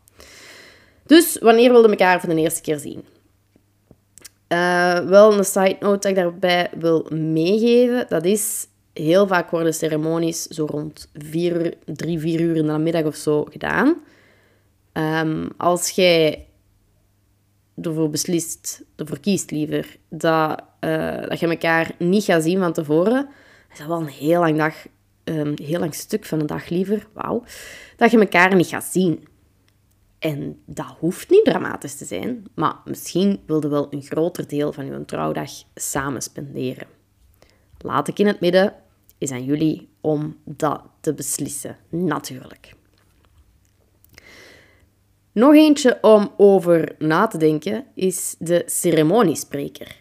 Dus 1.07 1.39
wanneer 1.39 1.71
wilde 1.71 1.89
elkaar 1.89 2.21
voor 2.21 2.35
de 2.35 2.41
eerste 2.41 2.61
keer 2.61 2.79
zien? 2.79 3.05
Uh, 4.49 4.99
wel 4.99 5.39
een 5.39 5.45
side 5.45 5.77
note 5.81 5.99
dat 5.99 6.05
ik 6.05 6.15
daarbij 6.15 6.71
wil 6.79 7.07
meegeven, 7.11 8.07
dat 8.09 8.25
is 8.25 8.67
heel 8.93 9.27
vaak 9.27 9.51
worden 9.51 9.75
ceremonies 9.75 10.43
zo 10.43 10.67
rond 10.71 11.11
vier 11.15 11.65
uur, 11.65 11.75
drie, 11.85 12.19
vier 12.19 12.41
uur 12.41 12.57
in 12.57 12.67
de 12.67 12.79
middag 12.79 13.05
of 13.05 13.17
zo 13.17 13.45
gedaan. 13.45 13.97
Um, 14.93 15.49
als 15.57 15.91
jij 15.91 16.47
ervoor 17.81 18.11
beslist, 18.11 18.85
ervoor 18.97 19.21
kiest 19.21 19.51
liever, 19.51 19.97
dat, 20.09 20.63
uh, 20.81 21.29
dat 21.29 21.41
je 21.41 21.49
elkaar 21.49 21.95
niet 21.99 22.25
gaat 22.25 22.43
zien 22.43 22.59
van 22.59 22.73
tevoren, 22.73 23.29
is 23.73 23.79
dat 23.79 23.87
wel 23.87 24.01
een 24.01 24.07
heel 24.07 24.41
lang, 24.41 24.59
dag, 24.59 24.75
um, 25.25 25.55
heel 25.63 25.79
lang 25.79 25.95
stuk 25.95 26.25
van 26.25 26.41
een 26.41 26.47
dag 26.47 26.69
liever, 26.69 27.07
wauw, 27.13 27.45
dat 27.97 28.11
je 28.11 28.19
elkaar 28.19 28.55
niet 28.55 28.67
gaat 28.67 28.85
zien. 28.85 29.25
En 30.19 30.63
dat 30.67 30.95
hoeft 30.99 31.31
niet 31.31 31.45
dramatisch 31.45 31.97
te 31.97 32.05
zijn, 32.05 32.45
maar 32.55 32.77
misschien 32.85 33.41
wilde 33.47 33.69
wel 33.69 33.87
een 33.91 34.03
groter 34.03 34.49
deel 34.49 34.73
van 34.73 34.87
je 34.87 35.05
trouwdag 35.05 35.51
samen 35.75 36.23
spenderen. 36.23 36.87
Laat 37.79 38.09
ik 38.09 38.19
in 38.19 38.27
het 38.27 38.41
midden, 38.41 38.75
is 39.19 39.31
aan 39.31 39.45
jullie 39.45 39.89
om 40.01 40.37
dat 40.45 40.83
te 41.01 41.15
beslissen, 41.15 41.77
natuurlijk. 41.89 42.75
Nog 45.33 45.55
eentje 45.55 45.99
om 46.01 46.33
over 46.37 46.95
na 46.99 47.27
te 47.27 47.39
denken 47.39 47.85
is 47.95 48.37
de 48.39 48.63
ceremoniespreker. 48.67 50.01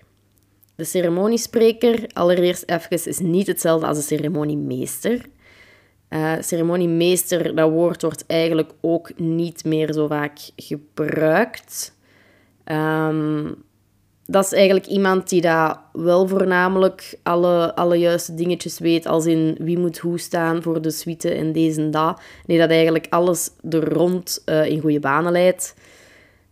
De 0.75 0.83
ceremoniespreker, 0.83 2.09
allereerst 2.13 2.63
even, 2.69 3.05
is 3.05 3.19
niet 3.19 3.47
hetzelfde 3.47 3.87
als 3.87 3.97
de 3.97 4.03
ceremoniemeester. 4.03 5.25
Uh, 6.09 6.33
ceremoniemeester, 6.39 7.55
dat 7.55 7.69
woord 7.69 8.01
wordt 8.01 8.25
eigenlijk 8.25 8.71
ook 8.81 9.19
niet 9.19 9.65
meer 9.65 9.93
zo 9.93 10.07
vaak 10.07 10.39
gebruikt. 10.55 11.95
Um, 12.65 13.63
dat 14.25 14.45
is 14.45 14.51
eigenlijk 14.51 14.85
iemand 14.85 15.29
die 15.29 15.41
dat 15.41 15.79
wel 15.93 16.27
voornamelijk 16.27 17.19
alle, 17.23 17.75
alle 17.75 17.95
juiste 17.95 18.35
dingetjes 18.35 18.79
weet, 18.79 19.05
als 19.05 19.25
in 19.25 19.55
wie 19.59 19.77
moet 19.77 19.97
hoe 19.97 20.19
staan 20.19 20.61
voor 20.61 20.81
de 20.81 20.91
suite 20.91 21.33
en 21.33 21.51
deze 21.51 21.81
en 21.81 21.91
dat. 21.91 22.21
Die 22.45 22.57
dat 22.57 22.69
eigenlijk 22.69 23.07
alles 23.09 23.49
er 23.69 23.93
rond 23.93 24.41
uh, 24.45 24.65
in 24.65 24.79
goede 24.79 24.99
banen 24.99 25.31
leidt. 25.31 25.75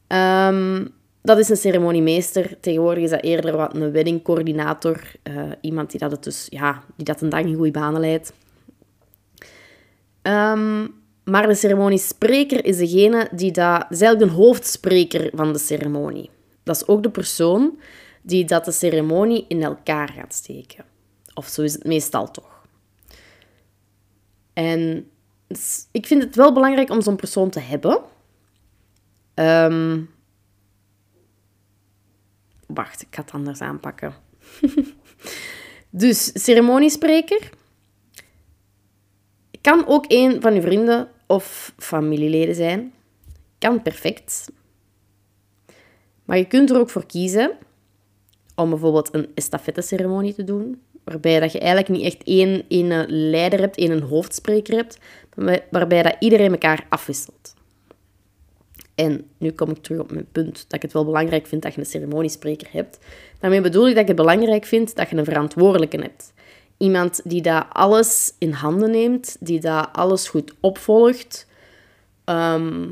Um, 0.08 0.90
dat 1.22 1.40
is 1.40 1.50
een 1.50 1.58
ceremoniemeester. 1.58 2.58
Tegenwoordig 2.60 3.04
is 3.04 3.10
dat 3.10 3.24
eerder 3.24 3.58
wat 3.58 3.76
een 3.76 3.92
weddingcoördinator. 3.92 5.02
Uh, 5.24 5.42
iemand 5.62 5.92
die 5.92 6.00
dat, 6.00 6.24
dus, 6.24 6.48
ja, 6.50 6.84
die 6.96 7.06
dat 7.06 7.22
een 7.22 7.30
dag 7.30 7.40
in 7.40 7.56
goede 7.56 7.72
banen 7.72 8.02
leidt. 8.02 8.34
Um, 10.22 10.98
maar 11.24 11.48
de 11.48 11.56
ceremoniespreker 11.56 12.66
is 12.66 12.78
degene 12.78 13.28
die 13.32 13.52
dat... 13.52 13.86
is 13.90 14.00
de 14.00 14.30
hoofdspreker 14.30 15.30
van 15.34 15.54
de 15.54 15.60
ceremonie. 15.60 16.30
Dat 16.70 16.82
is 16.82 16.88
ook 16.88 17.04
de 17.04 17.10
persoon 17.10 17.80
die 18.22 18.46
dat 18.46 18.66
de 18.66 18.72
ceremonie 18.72 19.46
in 19.48 19.64
elkaar 19.64 20.10
gaat 20.10 20.34
steken. 20.34 20.86
Of 21.34 21.48
zo 21.48 21.62
is 21.62 21.74
het 21.74 21.84
meestal 21.84 22.32
toch. 22.32 22.66
En 24.54 25.10
ik 25.92 26.08
vind 26.08 26.24
het 26.24 26.36
wel 26.36 26.54
belangrijk 26.54 26.90
om 26.90 27.02
zo'n 27.02 27.16
persoon 27.16 27.50
te 27.50 27.60
hebben. 27.60 28.02
Um, 29.36 30.10
wacht, 32.68 33.02
ik 33.02 33.08
ga 33.12 33.22
het 33.22 33.32
anders 33.32 33.62
aanpakken. 33.62 34.14
dus, 35.90 36.44
ceremoniespreker. 36.44 37.50
Kan 39.62 39.88
ook 39.88 40.06
een 40.08 40.42
van 40.42 40.54
uw 40.54 40.62
vrienden 40.62 41.10
of 41.26 41.74
familieleden 41.78 42.56
zijn. 42.56 42.94
Kan 43.58 43.82
perfect. 43.82 44.52
Maar 46.30 46.38
je 46.38 46.48
kunt 46.48 46.70
er 46.70 46.80
ook 46.80 46.90
voor 46.90 47.06
kiezen 47.06 47.52
om 48.56 48.70
bijvoorbeeld 48.70 49.14
een 49.14 49.28
estafette-ceremonie 49.36 50.34
te 50.34 50.44
doen, 50.44 50.82
waarbij 51.04 51.40
dat 51.40 51.52
je 51.52 51.60
eigenlijk 51.60 51.90
niet 51.90 52.04
echt 52.04 52.24
één, 52.24 52.64
één 52.68 53.06
leider 53.08 53.60
hebt, 53.60 53.78
één 53.78 54.02
hoofdspreker 54.02 54.76
hebt, 54.76 54.98
waarbij 55.72 56.04
dat 56.04 56.16
iedereen 56.20 56.52
elkaar 56.52 56.86
afwisselt. 56.90 57.54
En 58.96 59.28
nu 59.38 59.52
kom 59.52 59.70
ik 59.70 59.78
terug 59.78 60.00
op 60.00 60.12
mijn 60.12 60.28
punt 60.32 60.54
dat 60.54 60.74
ik 60.74 60.82
het 60.82 60.94
wel 60.94 61.06
belangrijk 61.06 61.48
vind 61.48 61.62
dat 61.62 61.74
je 61.74 61.80
een 61.80 61.86
ceremoniespreker 61.86 62.68
hebt. 62.72 63.00
Daarmee 63.40 63.62
bedoel 63.62 63.88
ik 63.88 63.94
dat 63.94 64.02
ik 64.02 64.08
het 64.08 64.18
belangrijk 64.18 64.66
vind 64.66 64.96
dat 64.96 65.10
je 65.10 65.16
een 65.16 65.26
verantwoordelijke 65.26 65.98
hebt. 65.98 66.34
Iemand 66.78 67.22
die 67.24 67.42
dat 67.42 67.66
alles 67.72 68.34
in 68.38 68.52
handen 68.52 68.92
neemt, 68.92 69.38
die 69.40 69.60
dat 69.60 69.90
alles 69.92 70.28
goed 70.28 70.54
opvolgt, 70.60 71.48
ehm, 72.26 72.88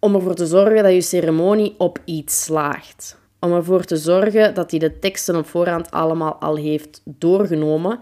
om 0.00 0.14
ervoor 0.14 0.34
te 0.34 0.46
zorgen 0.46 0.82
dat 0.82 0.92
je 0.92 1.00
ceremonie 1.00 1.74
op 1.78 1.98
iets 2.04 2.44
slaagt. 2.44 3.18
Om 3.40 3.52
ervoor 3.52 3.84
te 3.84 3.96
zorgen 3.96 4.54
dat 4.54 4.70
hij 4.70 4.80
de 4.80 4.98
teksten 4.98 5.36
op 5.36 5.46
voorhand 5.46 5.90
allemaal 5.90 6.34
al 6.34 6.56
heeft 6.56 7.02
doorgenomen 7.04 8.00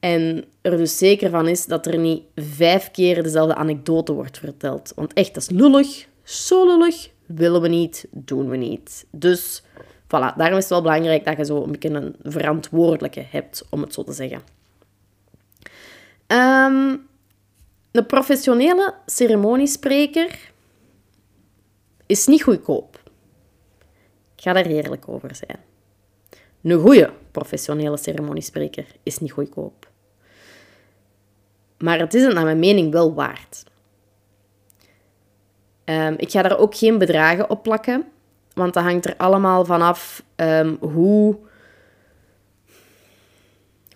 en 0.00 0.44
er 0.60 0.76
dus 0.76 0.98
zeker 0.98 1.30
van 1.30 1.48
is 1.48 1.66
dat 1.66 1.86
er 1.86 1.98
niet 1.98 2.22
vijf 2.34 2.90
keer 2.90 3.22
dezelfde 3.22 3.54
anekdote 3.54 4.12
wordt 4.12 4.38
verteld. 4.38 4.92
Want 4.96 5.12
echt, 5.12 5.34
dat 5.34 5.42
is 5.42 5.50
lullig, 5.50 6.06
zo 6.22 6.66
lullig, 6.66 7.10
willen 7.26 7.60
we 7.60 7.68
niet, 7.68 8.06
doen 8.10 8.48
we 8.48 8.56
niet. 8.56 9.06
Dus 9.10 9.62
voilà, 10.04 10.36
daarom 10.36 10.56
is 10.56 10.62
het 10.62 10.68
wel 10.68 10.82
belangrijk 10.82 11.24
dat 11.24 11.36
je 11.36 11.44
zo 11.44 11.62
een 11.62 11.72
beetje 11.72 11.90
een 11.90 12.16
verantwoordelijke 12.22 13.24
hebt, 13.30 13.66
om 13.70 13.80
het 13.80 13.94
zo 13.94 14.04
te 14.04 14.12
zeggen. 14.12 14.40
Um, 16.26 17.08
een 17.92 18.06
professionele 18.06 18.94
ceremoniespreker 19.06 20.49
is 22.10 22.26
niet 22.26 22.42
goedkoop. 22.42 23.00
Ik 24.36 24.42
ga 24.42 24.52
daar 24.52 24.66
eerlijk 24.66 25.08
over 25.08 25.34
zijn. 25.34 25.58
Een 26.62 26.80
goede 26.80 27.12
professionele 27.30 27.96
ceremoniespreker 27.96 28.86
is 29.02 29.18
niet 29.18 29.32
goedkoop. 29.32 29.88
Maar 31.78 31.98
het 31.98 32.14
is 32.14 32.22
het 32.22 32.34
naar 32.34 32.44
mijn 32.44 32.58
mening 32.58 32.92
wel 32.92 33.14
waard. 33.14 33.64
Um, 35.84 36.14
ik 36.16 36.30
ga 36.30 36.42
daar 36.42 36.58
ook 36.58 36.74
geen 36.76 36.98
bedragen 36.98 37.50
op 37.50 37.62
plakken, 37.62 38.04
want 38.52 38.74
dat 38.74 38.82
hangt 38.82 39.06
er 39.06 39.16
allemaal 39.16 39.64
vanaf 39.64 40.22
um, 40.36 40.76
hoe, 40.80 41.38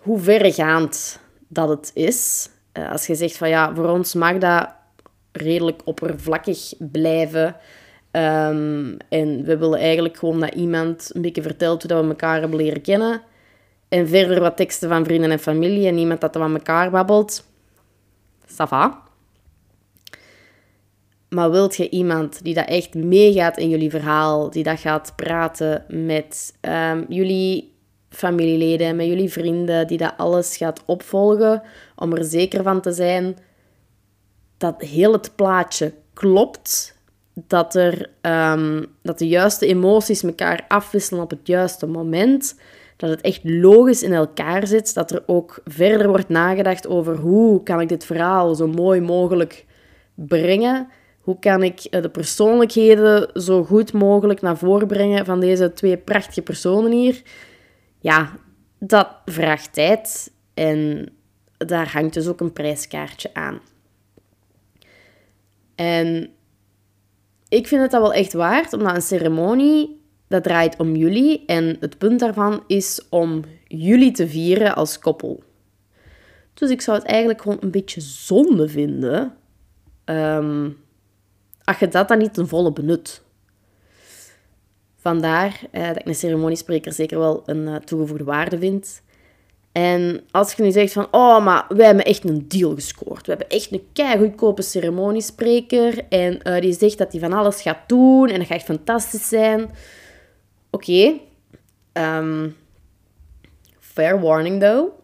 hoe 0.01 0.19
verregaand 0.19 1.19
dat 1.47 1.69
het 1.69 1.91
is. 1.93 2.49
Uh, 2.73 2.91
als 2.91 3.07
je 3.07 3.15
zegt 3.15 3.37
van 3.37 3.49
ja, 3.49 3.75
voor 3.75 3.89
ons 3.89 4.13
mag 4.13 4.37
dat 4.37 4.69
redelijk 5.31 5.81
oppervlakkig 5.83 6.73
blijven. 6.77 7.55
Um, 8.15 8.97
en 9.09 9.43
we 9.43 9.57
willen 9.57 9.79
eigenlijk 9.79 10.17
gewoon 10.17 10.39
dat 10.39 10.53
iemand 10.53 11.09
een 11.13 11.21
beetje 11.21 11.41
vertelt 11.41 11.81
hoe 11.81 11.91
dat 11.91 12.03
we 12.03 12.09
elkaar 12.09 12.39
hebben 12.39 12.57
leren 12.57 12.81
kennen. 12.81 13.21
En 13.89 14.07
verder 14.07 14.39
wat 14.39 14.57
teksten 14.57 14.89
van 14.89 15.05
vrienden 15.05 15.31
en 15.31 15.39
familie 15.39 15.87
en 15.87 15.97
iemand 15.97 16.21
dat 16.21 16.35
er 16.35 16.41
van 16.41 16.53
elkaar 16.53 16.91
babbelt. 16.91 17.45
Ça 18.47 18.67
va. 18.67 19.03
Maar 21.29 21.51
wilt 21.51 21.75
je 21.75 21.89
iemand 21.89 22.43
die 22.43 22.53
dat 22.53 22.67
echt 22.67 22.93
meegaat 22.93 23.57
in 23.57 23.69
jullie 23.69 23.89
verhaal, 23.89 24.49
die 24.49 24.63
dat 24.63 24.79
gaat 24.79 25.13
praten 25.15 25.85
met 25.87 26.53
um, 26.61 27.05
jullie 27.09 27.73
familieleden, 28.09 28.95
met 28.95 29.05
jullie 29.05 29.31
vrienden, 29.31 29.87
die 29.87 29.97
dat 29.97 30.13
alles 30.17 30.57
gaat 30.57 30.83
opvolgen, 30.85 31.61
om 31.95 32.13
er 32.13 32.23
zeker 32.23 32.63
van 32.63 32.81
te 32.81 32.91
zijn 32.91 33.37
dat 34.57 34.81
heel 34.81 35.11
het 35.11 35.35
plaatje 35.35 35.93
klopt, 36.13 36.94
dat, 37.47 37.75
er, 37.75 38.09
um, 38.21 38.85
dat 39.01 39.19
de 39.19 39.27
juiste 39.27 39.65
emoties 39.67 40.23
elkaar 40.23 40.65
afwisselen 40.67 41.23
op 41.23 41.29
het 41.29 41.47
juiste 41.47 41.87
moment, 41.87 42.59
dat 42.97 43.09
het 43.09 43.21
echt 43.21 43.41
logisch 43.43 44.03
in 44.03 44.13
elkaar 44.13 44.67
zit, 44.67 44.93
dat 44.93 45.11
er 45.11 45.23
ook 45.25 45.61
verder 45.65 46.07
wordt 46.07 46.29
nagedacht 46.29 46.87
over 46.87 47.15
hoe 47.15 47.63
kan 47.63 47.81
ik 47.81 47.89
dit 47.89 48.05
verhaal 48.05 48.55
zo 48.55 48.67
mooi 48.67 49.01
mogelijk 49.01 49.65
brengen 50.15 50.87
hoe 51.25 51.39
kan 51.39 51.63
ik 51.63 51.79
eh, 51.79 52.01
de 52.01 52.09
persoonlijkheden 52.09 53.41
zo 53.41 53.63
goed 53.63 53.93
mogelijk 53.93 54.41
naar 54.41 54.57
voren 54.57 54.87
brengen 54.87 55.25
van 55.25 55.39
deze 55.39 55.73
twee 55.73 55.97
prachtige 55.97 56.41
personen 56.41 56.91
hier? 56.91 57.21
Ja, 57.99 58.31
dat 58.79 59.07
vraagt 59.25 59.73
tijd 59.73 60.31
en 60.53 61.09
daar 61.57 61.91
hangt 61.91 62.13
dus 62.13 62.27
ook 62.27 62.39
een 62.39 62.53
prijskaartje 62.53 63.33
aan. 63.33 63.59
En 65.75 66.29
ik 67.55 67.67
vind 67.67 67.81
het 67.81 67.91
dat 67.91 68.01
wel 68.01 68.13
echt 68.13 68.33
waard, 68.33 68.73
omdat 68.73 68.95
een 68.95 69.01
ceremonie, 69.01 70.01
dat 70.27 70.43
draait 70.43 70.77
om 70.77 70.95
jullie. 70.95 71.43
En 71.45 71.77
het 71.79 71.97
punt 71.97 72.19
daarvan 72.19 72.63
is 72.67 73.05
om 73.09 73.43
jullie 73.67 74.11
te 74.11 74.27
vieren 74.27 74.75
als 74.75 74.99
koppel. 74.99 75.43
Dus 76.53 76.69
ik 76.69 76.81
zou 76.81 76.97
het 76.97 77.07
eigenlijk 77.07 77.41
gewoon 77.41 77.57
een 77.61 77.71
beetje 77.71 78.01
zonde 78.01 78.67
vinden 78.67 79.35
ehm, 80.03 80.69
als 81.63 81.79
je 81.79 81.87
dat 81.87 82.07
dan 82.07 82.17
niet 82.17 82.33
ten 82.33 82.47
volle 82.47 82.73
benut. 82.73 83.23
Vandaar 84.95 85.61
eh, 85.71 85.87
dat 85.87 85.99
ik 85.99 86.07
een 86.07 86.15
ceremoniespreker 86.15 86.93
zeker 86.93 87.19
wel 87.19 87.43
een 87.45 87.67
uh, 87.67 87.75
toegevoegde 87.75 88.23
waarde 88.23 88.57
vind. 88.57 89.01
En 89.75 90.23
als 90.31 90.53
je 90.53 90.63
nu 90.63 90.71
zegt 90.71 90.93
van, 90.93 91.07
oh, 91.11 91.43
maar 91.45 91.65
wij 91.69 91.85
hebben 91.85 92.05
echt 92.05 92.23
een 92.23 92.47
deal 92.47 92.73
gescoord. 92.73 93.25
We 93.25 93.31
hebben 93.31 93.49
echt 93.49 93.71
een 93.71 93.87
kei 93.93 94.17
goedkope 94.17 94.61
ceremoniespreker. 94.61 96.07
En 96.09 96.39
uh, 96.43 96.61
die 96.61 96.73
zegt 96.73 96.97
dat 96.97 97.11
hij 97.11 97.21
van 97.21 97.33
alles 97.33 97.61
gaat 97.61 97.89
doen 97.89 98.29
en 98.29 98.37
dat 98.37 98.47
gaat 98.47 98.57
echt 98.57 98.65
fantastisch 98.65 99.27
zijn. 99.27 99.69
Oké. 100.69 101.19
Ehm, 101.91 102.49
fair 103.79 104.21
warning 104.21 104.61
though. 104.61 104.99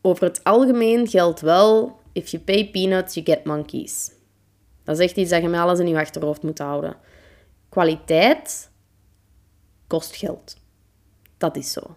Over 0.00 0.24
het 0.24 0.44
algemeen 0.44 1.08
geldt 1.08 1.40
wel, 1.40 2.00
if 2.12 2.28
you 2.28 2.42
pay 2.42 2.70
peanuts, 2.70 3.14
you 3.14 3.26
get 3.26 3.44
monkeys. 3.44 4.10
Dat 4.84 4.98
is 4.98 5.04
echt 5.04 5.16
iets 5.16 5.30
dat 5.30 5.42
je 5.42 5.58
alles 5.58 5.78
in 5.78 5.88
je 5.88 5.98
achterhoofd 5.98 6.42
moet 6.42 6.58
houden. 6.58 6.96
Kwaliteit 7.68 8.70
kost 9.86 10.16
geld. 10.16 10.56
Dat 11.38 11.56
is 11.56 11.72
zo. 11.72 11.96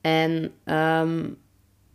En 0.00 0.52
um, 0.64 1.36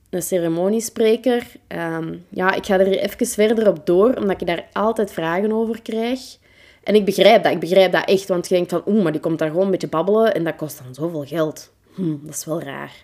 een 0.09 0.21
ceremoniespreker, 0.21 1.51
um, 1.67 2.25
ja, 2.29 2.53
ik 2.53 2.65
ga 2.65 2.79
er 2.79 2.87
even 2.87 3.27
verder 3.27 3.67
op 3.67 3.85
door, 3.85 4.13
omdat 4.13 4.41
ik 4.41 4.47
daar 4.47 4.67
altijd 4.71 5.11
vragen 5.11 5.51
over 5.51 5.81
krijg. 5.81 6.37
En 6.83 6.95
ik 6.95 7.05
begrijp 7.05 7.43
dat, 7.43 7.51
ik 7.51 7.59
begrijp 7.59 7.91
dat 7.91 8.05
echt, 8.05 8.27
want 8.27 8.47
je 8.47 8.55
denkt 8.55 8.69
van, 8.69 8.83
oeh, 8.85 9.03
maar 9.03 9.11
die 9.11 9.21
komt 9.21 9.39
daar 9.39 9.49
gewoon 9.49 9.65
een 9.65 9.71
beetje 9.71 9.87
babbelen 9.87 10.33
en 10.33 10.43
dat 10.43 10.55
kost 10.55 10.81
dan 10.83 10.93
zoveel 10.93 11.25
geld. 11.25 11.73
Hm, 11.93 12.15
dat 12.21 12.35
is 12.35 12.45
wel 12.45 12.61
raar. 12.61 13.03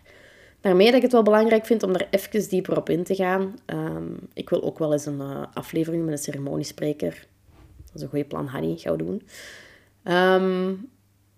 Daarmee 0.61 0.85
dat 0.85 0.95
ik 0.95 1.01
het 1.01 1.11
wel 1.11 1.23
belangrijk 1.23 1.65
vind 1.65 1.83
om 1.83 1.93
daar 1.93 2.07
even 2.09 2.49
dieper 2.49 2.77
op 2.77 2.89
in 2.89 3.03
te 3.03 3.15
gaan. 3.15 3.55
Um, 3.65 4.19
ik 4.33 4.49
wil 4.49 4.63
ook 4.63 4.79
wel 4.79 4.91
eens 4.93 5.05
een 5.05 5.19
uh, 5.19 5.43
aflevering 5.53 6.03
met 6.03 6.13
een 6.13 6.23
ceremoniespreker. 6.23 7.27
Dat 7.85 7.95
is 7.95 8.01
een 8.01 8.09
goede 8.09 8.25
plan, 8.25 8.47
Hanny, 8.47 8.77
gaan 8.77 8.97
we 8.97 9.03
doen. 9.03 9.21
Um, 10.13 10.89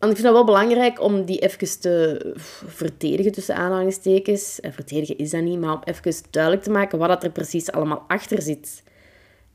en 0.04 0.10
ik 0.10 0.16
vind 0.16 0.28
het 0.28 0.36
wel 0.36 0.46
belangrijk 0.46 1.02
om 1.02 1.26
die 1.26 1.40
even 1.40 1.80
te 1.80 2.34
verdedigen 2.66 3.32
tussen 3.32 3.56
aanhalingstekens. 3.56 4.60
En 4.60 4.74
verdedigen 4.74 5.18
is 5.18 5.30
dat 5.30 5.42
niet, 5.42 5.60
maar 5.60 5.74
om 5.74 5.82
even 5.84 6.14
duidelijk 6.30 6.64
te 6.64 6.72
maken 6.72 6.98
wat 6.98 7.08
dat 7.08 7.24
er 7.24 7.32
precies 7.32 7.72
allemaal 7.72 8.04
achter 8.08 8.42
zit. 8.42 8.84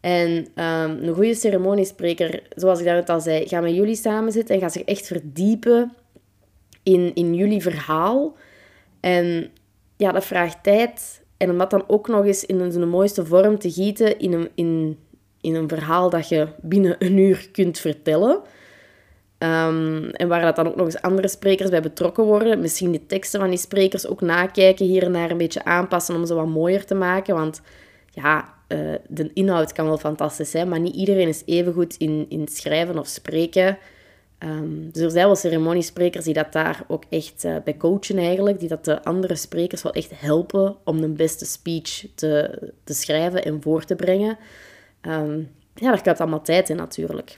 En 0.01 0.31
um, 0.31 1.03
een 1.03 1.15
goede 1.15 1.35
ceremoniespreker, 1.35 2.43
zoals 2.55 2.79
ik 2.79 2.85
daarnet 2.85 3.09
al 3.09 3.21
zei, 3.21 3.49
gaat 3.49 3.63
met 3.63 3.75
jullie 3.75 3.95
samen 3.95 4.33
zitten 4.33 4.55
en 4.55 4.61
gaat 4.61 4.73
zich 4.73 4.83
echt 4.83 5.07
verdiepen 5.07 5.93
in, 6.83 7.15
in 7.15 7.35
jullie 7.35 7.63
verhaal. 7.63 8.37
En 9.01 9.51
ja, 9.97 10.13
dat 10.13 10.25
vraagt 10.25 10.63
tijd. 10.63 11.23
En 11.37 11.51
om 11.51 11.59
dat 11.59 11.71
dan 11.71 11.85
ook 11.87 12.09
nog 12.09 12.25
eens 12.25 12.45
in 12.45 12.73
zijn 12.73 12.89
mooiste 12.89 13.27
vorm 13.27 13.59
te 13.59 13.71
gieten 13.71 14.19
in 14.19 14.33
een, 14.33 14.49
in, 14.55 14.99
in 15.41 15.55
een 15.55 15.69
verhaal 15.69 16.11
dat 16.11 16.29
je 16.29 16.49
binnen 16.61 16.97
een 16.99 17.19
uur 17.19 17.49
kunt 17.53 17.79
vertellen. 17.79 18.43
Um, 19.39 20.11
en 20.11 20.29
waar 20.29 20.41
dat 20.41 20.57
dan 20.57 20.67
ook 20.67 20.77
nog 20.77 20.85
eens 20.85 21.03
andere 21.03 21.29
sprekers 21.29 21.71
bij 21.71 21.83
betrokken 21.83 22.25
worden. 22.25 22.61
Misschien 22.61 22.93
de 22.93 23.07
teksten 23.07 23.41
van 23.41 23.49
die 23.49 23.59
sprekers 23.59 24.07
ook 24.07 24.21
nakijken, 24.21 24.87
hier 24.87 25.03
en 25.03 25.13
daar 25.13 25.31
een 25.31 25.37
beetje 25.37 25.65
aanpassen 25.65 26.15
om 26.15 26.27
ze 26.27 26.35
wat 26.35 26.47
mooier 26.47 26.85
te 26.85 26.95
maken. 26.95 27.35
Want 27.35 27.61
ja, 28.11 28.55
uh, 28.69 28.95
de 29.09 29.31
inhoud 29.33 29.73
kan 29.73 29.87
wel 29.87 29.99
fantastisch 29.99 30.51
zijn, 30.51 30.69
maar 30.69 30.81
niet 30.81 30.95
iedereen 30.95 31.29
is 31.29 31.43
even 31.47 31.73
goed 31.73 31.97
in, 31.97 32.27
in 32.29 32.49
schrijven 32.49 32.99
of 32.99 33.07
spreken. 33.07 33.79
Um, 34.39 34.91
dus 34.93 35.03
er 35.03 35.11
zijn 35.11 35.27
wel 35.27 35.37
ceremoniesprekers 35.37 36.25
die 36.25 36.35
dat 36.35 36.53
daar 36.53 36.85
ook 36.87 37.05
echt 37.09 37.45
uh, 37.45 37.57
bij 37.65 37.77
coachen 37.77 38.19
eigenlijk, 38.19 38.61
die 38.61 38.69
dat 38.69 38.85
de 38.85 39.05
andere 39.05 39.37
sprekers 39.37 39.83
wel 39.83 39.93
echt 39.93 40.21
helpen 40.21 40.77
om 40.85 41.01
de 41.01 41.09
beste 41.09 41.45
speech 41.45 42.07
te, 42.15 42.59
te 42.85 42.95
schrijven 42.95 43.45
en 43.45 43.63
voor 43.63 43.85
te 43.85 43.97
brengen. 43.97 44.39
Um, 45.03 45.51
ja, 45.75 45.89
daar 45.91 46.01
gaat 46.03 46.21
allemaal 46.21 46.43
tijd 46.43 46.69
in 46.71 46.77
natuurlijk. 46.77 47.37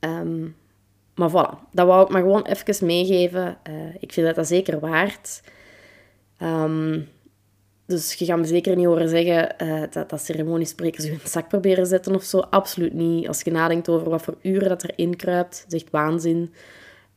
Um, 0.00 0.56
maar 1.14 1.30
voilà, 1.30 1.70
dat 1.70 1.86
wou 1.86 2.02
ik 2.04 2.08
maar 2.08 2.22
gewoon 2.22 2.46
even 2.46 2.86
meegeven. 2.86 3.56
Uh, 3.70 3.74
ik 4.00 4.12
vind 4.12 4.26
dat 4.26 4.34
dat 4.34 4.46
zeker 4.46 4.80
waard. 4.80 5.42
Um, 6.42 7.08
dus 7.86 8.14
je 8.14 8.24
gaat 8.24 8.38
me 8.38 8.46
zeker 8.46 8.76
niet 8.76 8.86
horen 8.86 9.08
zeggen 9.08 9.54
uh, 9.62 9.82
dat, 9.90 10.10
dat 10.10 10.20
ceremoniesprekers 10.20 11.04
je 11.04 11.10
in 11.10 11.20
zak 11.24 11.48
proberen 11.48 11.86
zetten 11.86 12.14
of 12.14 12.22
zo. 12.22 12.38
Absoluut 12.38 12.92
niet. 12.92 13.28
Als 13.28 13.40
je 13.42 13.50
nadenkt 13.50 13.88
over 13.88 14.10
wat 14.10 14.22
voor 14.22 14.36
uren 14.42 14.68
dat 14.68 14.84
erin 14.84 15.16
kruipt, 15.16 15.64
is 15.68 15.82
echt 15.82 15.90
waanzin. 15.90 16.54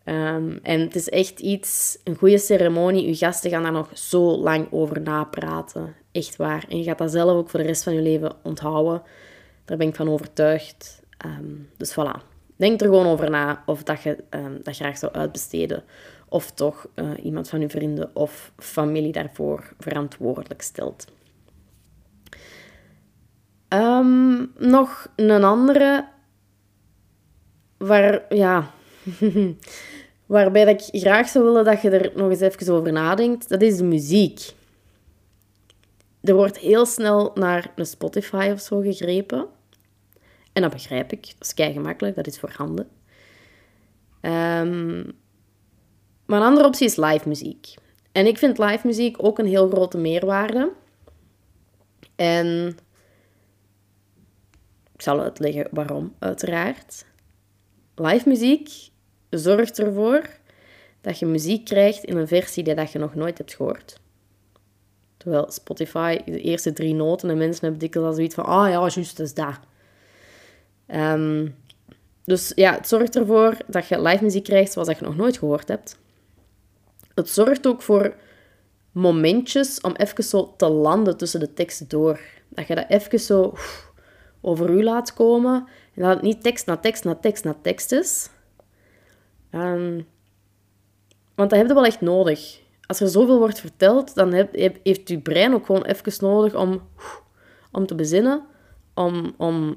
Um, 0.05 0.59
en 0.63 0.79
het 0.79 0.95
is 0.95 1.09
echt 1.09 1.39
iets, 1.39 1.97
een 2.03 2.15
goede 2.15 2.37
ceremonie. 2.37 3.07
Je 3.07 3.15
gasten 3.15 3.49
gaan 3.49 3.63
daar 3.63 3.71
nog 3.71 3.89
zo 3.93 4.37
lang 4.37 4.67
over 4.71 5.01
napraten. 5.01 5.95
Echt 6.11 6.35
waar. 6.35 6.65
En 6.69 6.77
je 6.77 6.83
gaat 6.83 6.97
dat 6.97 7.11
zelf 7.11 7.31
ook 7.31 7.49
voor 7.49 7.59
de 7.59 7.65
rest 7.65 7.83
van 7.83 7.93
je 7.93 8.01
leven 8.01 8.35
onthouden. 8.43 9.01
Daar 9.65 9.77
ben 9.77 9.87
ik 9.87 9.95
van 9.95 10.09
overtuigd. 10.09 11.01
Um, 11.25 11.69
dus 11.77 11.91
voilà. 11.91 12.34
Denk 12.55 12.81
er 12.81 12.87
gewoon 12.87 13.07
over 13.07 13.29
na 13.29 13.63
of 13.65 13.83
dat 13.83 14.01
je 14.01 14.23
um, 14.29 14.59
dat 14.63 14.75
graag 14.75 14.97
zou 14.97 15.13
uitbesteden 15.13 15.83
of 16.29 16.51
toch 16.51 16.87
uh, 16.95 17.09
iemand 17.23 17.49
van 17.49 17.61
uw 17.61 17.69
vrienden 17.69 18.09
of 18.13 18.51
familie 18.57 19.11
daarvoor 19.11 19.73
verantwoordelijk 19.79 20.61
stelt. 20.61 21.05
Um, 23.69 24.51
nog 24.57 25.07
een 25.15 25.43
andere 25.43 26.07
waar, 27.77 28.21
ja, 28.29 28.71
waarbij 30.25 30.65
ik 30.65 31.01
graag 31.01 31.27
zou 31.27 31.45
willen 31.45 31.63
dat 31.63 31.81
je 31.81 31.89
er 31.89 32.11
nog 32.15 32.29
eens 32.29 32.39
even 32.39 32.73
over 32.73 32.91
nadenkt, 32.91 33.49
dat 33.49 33.61
is 33.61 33.77
de 33.77 33.83
muziek. 33.83 34.53
Er 36.21 36.35
wordt 36.35 36.57
heel 36.57 36.85
snel 36.85 37.31
naar 37.33 37.71
een 37.75 37.85
Spotify 37.85 38.49
of 38.53 38.59
zo 38.59 38.79
gegrepen. 38.79 39.47
En 40.55 40.61
dat 40.61 40.71
begrijp 40.71 41.11
ik. 41.11 41.21
Dat 41.21 41.47
is 41.47 41.53
kei 41.53 41.73
gemakkelijk, 41.73 42.15
dat 42.15 42.27
is 42.27 42.39
voorhanden. 42.39 42.87
Um, 44.21 45.11
maar 46.25 46.39
een 46.39 46.47
andere 46.47 46.67
optie 46.67 46.85
is 46.85 46.95
live 46.95 47.27
muziek. 47.27 47.73
En 48.11 48.25
ik 48.25 48.37
vind 48.37 48.57
live 48.57 48.87
muziek 48.87 49.23
ook 49.23 49.39
een 49.39 49.45
heel 49.45 49.69
grote 49.69 49.97
meerwaarde. 49.97 50.71
En 52.15 52.77
ik 54.93 55.01
zal 55.01 55.21
uitleggen 55.21 55.67
waarom, 55.71 56.15
uiteraard. 56.19 57.05
Live 57.95 58.29
muziek 58.29 58.69
zorgt 59.29 59.79
ervoor 59.79 60.29
dat 61.01 61.19
je 61.19 61.25
muziek 61.25 61.65
krijgt 61.65 62.03
in 62.03 62.17
een 62.17 62.27
versie 62.27 62.63
die 62.63 62.75
dat 62.75 62.91
je 62.91 62.99
nog 62.99 63.15
nooit 63.15 63.37
hebt 63.37 63.55
gehoord. 63.55 63.99
Terwijl 65.17 65.51
Spotify, 65.51 66.17
de 66.25 66.41
eerste 66.41 66.73
drie 66.73 66.93
noten, 66.93 67.29
en 67.29 67.37
mensen 67.37 67.61
hebben 67.61 67.79
dikwijls 67.79 68.09
al 68.09 68.15
zoiets 68.15 68.35
van, 68.35 68.45
ah 68.45 68.69
ja, 68.69 68.89
juist, 68.89 69.17
dat 69.17 69.37
is. 69.37 69.73
Ehm, 70.87 71.47
dus 72.23 72.51
ja, 72.55 72.73
het 72.73 72.87
zorgt 72.87 73.15
ervoor 73.15 73.57
dat 73.67 73.87
je 73.87 74.01
live 74.01 74.23
muziek 74.23 74.43
krijgt 74.43 74.71
zoals 74.71 74.87
dat 74.87 74.99
je 74.99 75.05
nog 75.05 75.15
nooit 75.15 75.37
gehoord 75.37 75.67
hebt. 75.67 75.97
Het 77.13 77.29
zorgt 77.29 77.67
ook 77.67 77.81
voor 77.81 78.15
momentjes 78.91 79.81
om 79.81 79.95
even 79.95 80.23
zo 80.23 80.53
te 80.57 80.69
landen 80.69 81.17
tussen 81.17 81.39
de 81.39 81.53
teksten 81.53 81.87
door. 81.87 82.19
Dat 82.49 82.67
je 82.67 82.75
dat 82.75 82.85
even 82.87 83.19
zo 83.19 83.53
over 84.41 84.69
u 84.69 84.83
laat 84.83 85.13
komen. 85.13 85.67
En 85.93 86.01
dat 86.01 86.13
het 86.13 86.21
niet 86.21 86.43
tekst 86.43 86.65
na 86.65 86.77
tekst 86.77 87.03
na 87.03 87.15
tekst 87.15 87.43
na 87.43 87.55
tekst 87.61 87.91
is. 87.91 88.29
Ehm, 89.49 90.01
want 91.35 91.49
dat 91.49 91.59
heb 91.59 91.67
je 91.67 91.73
wel 91.73 91.85
echt 91.85 92.01
nodig. 92.01 92.59
Als 92.87 92.99
er 92.99 93.07
zoveel 93.07 93.37
wordt 93.37 93.59
verteld, 93.59 94.15
dan 94.15 94.33
heeft 94.83 95.09
je 95.09 95.19
brein 95.19 95.53
ook 95.53 95.65
gewoon 95.65 95.85
even 95.85 96.25
nodig 96.25 96.55
om, 96.55 96.81
om 97.71 97.85
te 97.85 97.95
bezinnen. 97.95 98.45
Om, 98.93 99.33
om, 99.37 99.75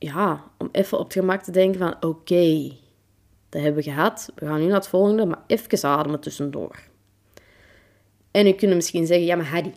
ja, 0.00 0.44
om 0.58 0.68
even 0.72 0.98
op 0.98 1.04
het 1.04 1.12
gemak 1.12 1.42
te 1.42 1.50
denken 1.50 1.78
van... 1.78 1.96
Oké, 2.00 2.72
dat 3.48 3.62
hebben 3.62 3.82
we 3.82 3.90
gehad. 3.90 4.32
We 4.34 4.46
gaan 4.46 4.60
nu 4.60 4.66
naar 4.66 4.74
het 4.74 4.88
volgende, 4.88 5.26
maar 5.26 5.42
even 5.46 5.88
ademen 5.88 6.20
tussendoor. 6.20 6.78
En 8.30 8.46
je 8.46 8.54
kunt 8.54 8.74
misschien 8.74 9.06
zeggen... 9.06 9.26
Ja, 9.26 9.36
maar 9.36 9.48
Harry, 9.48 9.74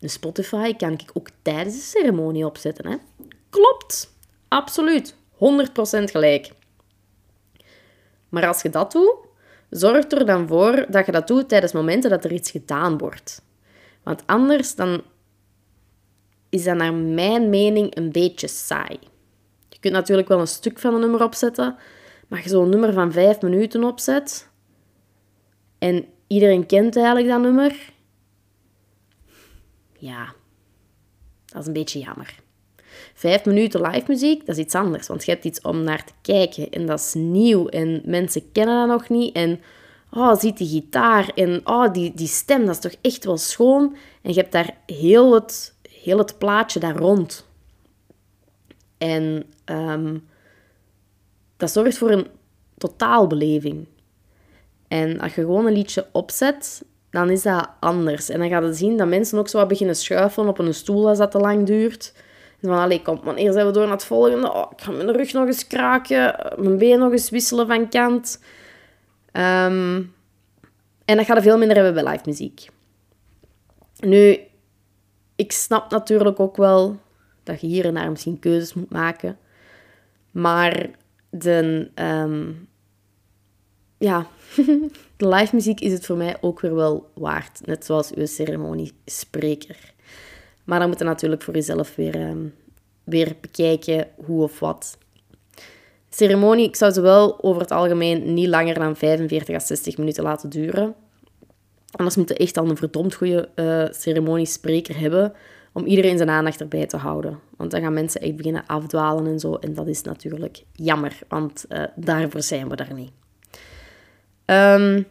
een 0.00 0.10
Spotify 0.10 0.74
kan 0.74 0.92
ik 0.92 1.10
ook 1.12 1.28
tijdens 1.42 1.74
de 1.74 1.80
ceremonie 1.80 2.46
opzetten. 2.46 2.86
Hè? 2.86 2.96
Klopt. 3.50 4.14
Absoluut. 4.48 5.14
100% 5.14 5.38
gelijk. 5.88 6.50
Maar 8.28 8.46
als 8.46 8.62
je 8.62 8.70
dat 8.70 8.92
doet, 8.92 9.16
zorg 9.70 10.10
er 10.10 10.26
dan 10.26 10.48
voor 10.48 10.86
dat 10.88 11.06
je 11.06 11.12
dat 11.12 11.26
doet 11.26 11.48
tijdens 11.48 11.72
momenten 11.72 12.10
dat 12.10 12.24
er 12.24 12.32
iets 12.32 12.50
gedaan 12.50 12.98
wordt. 12.98 13.42
Want 14.02 14.22
anders 14.26 14.74
dan 14.74 15.02
is 16.48 16.64
dat 16.64 16.76
naar 16.76 16.94
mijn 16.94 17.50
mening 17.50 17.96
een 17.96 18.12
beetje 18.12 18.48
saai. 18.48 18.98
Je 19.86 19.92
kunt 19.92 20.04
natuurlijk 20.04 20.28
wel 20.28 20.40
een 20.40 20.46
stuk 20.46 20.78
van 20.78 20.94
een 20.94 21.00
nummer 21.00 21.22
opzetten, 21.22 21.76
maar 22.28 22.42
je 22.42 22.48
zo'n 22.48 22.68
nummer 22.68 22.92
van 22.92 23.12
vijf 23.12 23.40
minuten 23.40 23.84
opzet 23.84 24.48
en 25.78 26.04
iedereen 26.26 26.66
kent 26.66 26.96
eigenlijk 26.96 27.28
dat 27.28 27.40
nummer, 27.40 27.92
ja, 29.98 30.32
dat 31.46 31.60
is 31.60 31.66
een 31.66 31.72
beetje 31.72 31.98
jammer. 31.98 32.34
Vijf 33.14 33.44
minuten 33.44 33.80
live 33.80 34.04
muziek, 34.08 34.46
dat 34.46 34.56
is 34.56 34.64
iets 34.64 34.74
anders, 34.74 35.06
want 35.06 35.24
je 35.24 35.30
hebt 35.30 35.44
iets 35.44 35.60
om 35.60 35.82
naar 35.82 36.04
te 36.04 36.12
kijken 36.22 36.70
en 36.70 36.86
dat 36.86 36.98
is 36.98 37.14
nieuw 37.14 37.68
en 37.68 38.02
mensen 38.04 38.52
kennen 38.52 38.88
dat 38.88 38.98
nog 38.98 39.08
niet 39.08 39.34
en 39.34 39.60
oh, 40.10 40.34
ziet 40.34 40.56
die 40.56 40.68
gitaar 40.68 41.28
en 41.34 41.60
oh, 41.64 41.92
die, 41.92 42.14
die 42.14 42.28
stem, 42.28 42.66
dat 42.66 42.74
is 42.74 42.80
toch 42.80 43.00
echt 43.00 43.24
wel 43.24 43.38
schoon 43.38 43.96
en 44.22 44.32
je 44.32 44.40
hebt 44.40 44.52
daar 44.52 44.76
heel 44.86 45.34
het, 45.34 45.74
heel 45.90 46.18
het 46.18 46.38
plaatje 46.38 46.80
daar 46.80 46.96
rond. 46.96 47.45
En 48.98 49.44
um, 49.64 50.28
dat 51.56 51.70
zorgt 51.70 51.98
voor 51.98 52.10
een 52.10 52.26
totaalbeleving. 52.78 53.86
En 54.88 55.20
als 55.20 55.34
je 55.34 55.40
gewoon 55.40 55.66
een 55.66 55.72
liedje 55.72 56.06
opzet, 56.12 56.84
dan 57.10 57.30
is 57.30 57.42
dat 57.42 57.68
anders. 57.80 58.28
En 58.28 58.38
dan 58.38 58.48
gaat 58.48 58.64
je 58.64 58.72
zien 58.72 58.96
dat 58.96 59.08
mensen 59.08 59.38
ook 59.38 59.48
zo 59.48 59.66
beginnen 59.66 59.96
schuifen 59.96 60.48
op 60.48 60.58
een 60.58 60.74
stoel 60.74 61.08
als 61.08 61.18
dat 61.18 61.30
te 61.30 61.38
lang 61.38 61.66
duurt. 61.66 62.14
Van, 62.62 62.78
allee, 62.78 63.02
kom, 63.02 63.20
wanneer 63.22 63.52
zijn 63.52 63.66
we 63.66 63.72
door 63.72 63.82
naar 63.82 63.92
het 63.92 64.04
volgende? 64.04 64.52
Oh, 64.52 64.72
ik 64.72 64.80
ga 64.80 64.90
mijn 64.90 65.12
rug 65.12 65.32
nog 65.32 65.46
eens 65.46 65.66
kraken, 65.66 66.52
mijn 66.56 66.78
been 66.78 66.98
nog 66.98 67.12
eens 67.12 67.30
wisselen 67.30 67.66
van 67.66 67.88
kant. 67.88 68.42
Ehm, 69.32 70.02
en 71.04 71.16
dat 71.16 71.26
gaat 71.26 71.36
er 71.36 71.42
veel 71.42 71.58
minder 71.58 71.76
hebben 71.76 71.94
bij 71.94 72.12
live 72.12 72.22
muziek. 72.26 72.68
Nu, 73.96 74.38
ik 75.36 75.52
snap 75.52 75.90
natuurlijk 75.90 76.40
ook 76.40 76.56
wel 76.56 76.96
dat 77.46 77.60
je 77.60 77.66
hier 77.66 77.84
en 77.84 77.94
daar 77.94 78.10
misschien 78.10 78.38
keuzes 78.38 78.74
moet 78.74 78.90
maken. 78.90 79.38
Maar 80.30 80.90
de, 81.30 81.90
ehm, 81.94 82.52
ja, 83.98 84.26
de 85.16 85.28
live 85.28 85.54
muziek 85.54 85.80
is 85.80 85.92
het 85.92 86.06
voor 86.06 86.16
mij 86.16 86.36
ook 86.40 86.60
weer 86.60 86.74
wel 86.74 87.10
waard. 87.14 87.60
Net 87.64 87.84
zoals 87.84 88.14
uw 88.14 88.26
ceremoniespreker. 88.26 89.94
Maar 90.64 90.78
dan 90.78 90.88
moet 90.88 90.98
je 90.98 91.04
natuurlijk 91.04 91.42
voor 91.42 91.54
jezelf 91.54 91.94
weer, 91.94 92.28
um, 92.28 92.54
weer 93.04 93.36
bekijken 93.40 94.08
hoe 94.24 94.42
of 94.42 94.58
wat. 94.58 94.98
Ceremonie, 96.10 96.68
ik 96.68 96.76
zou 96.76 96.92
ze 96.92 97.00
wel 97.00 97.42
over 97.42 97.60
het 97.60 97.70
algemeen 97.70 98.34
niet 98.34 98.48
langer 98.48 98.74
dan 98.74 98.96
45 98.96 99.54
à 99.54 99.58
60 99.58 99.96
minuten 99.96 100.22
laten 100.22 100.50
duren. 100.50 100.94
Anders 101.90 102.16
moet 102.16 102.28
je 102.28 102.36
echt 102.36 102.56
al 102.56 102.68
een 102.68 102.76
verdomd 102.76 103.14
goede 103.14 103.48
uh, 103.54 103.84
ceremoniespreker 103.90 104.98
hebben 104.98 105.32
om 105.76 105.84
iedereen 105.84 106.16
zijn 106.16 106.30
aandacht 106.30 106.60
erbij 106.60 106.86
te 106.86 106.96
houden. 106.96 107.40
Want 107.56 107.70
dan 107.70 107.80
gaan 107.80 107.92
mensen 107.92 108.20
echt 108.20 108.36
beginnen 108.36 108.66
afdwalen 108.66 109.26
en 109.26 109.40
zo. 109.40 109.54
En 109.54 109.74
dat 109.74 109.86
is 109.86 110.02
natuurlijk 110.02 110.64
jammer, 110.72 111.18
want 111.28 111.64
uh, 111.68 111.84
daarvoor 111.96 112.42
zijn 112.42 112.68
we 112.68 112.76
daar 112.76 112.94
niet. 112.94 113.12
Um, 114.46 115.06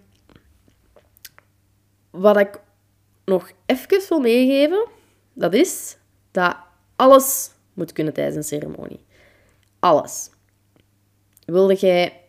wat 2.09 2.37
ik 2.37 2.59
nog 3.25 3.51
even 3.65 4.01
wil 4.09 4.19
meegeven, 4.19 4.87
dat 5.33 5.53
is 5.53 5.97
dat 6.31 6.55
alles 6.95 7.51
moet 7.73 7.91
kunnen 7.91 8.13
tijdens 8.13 8.35
een 8.35 8.59
ceremonie. 8.59 9.05
Alles. 9.79 10.29
Wilde 11.45 11.75
jij 11.75 12.21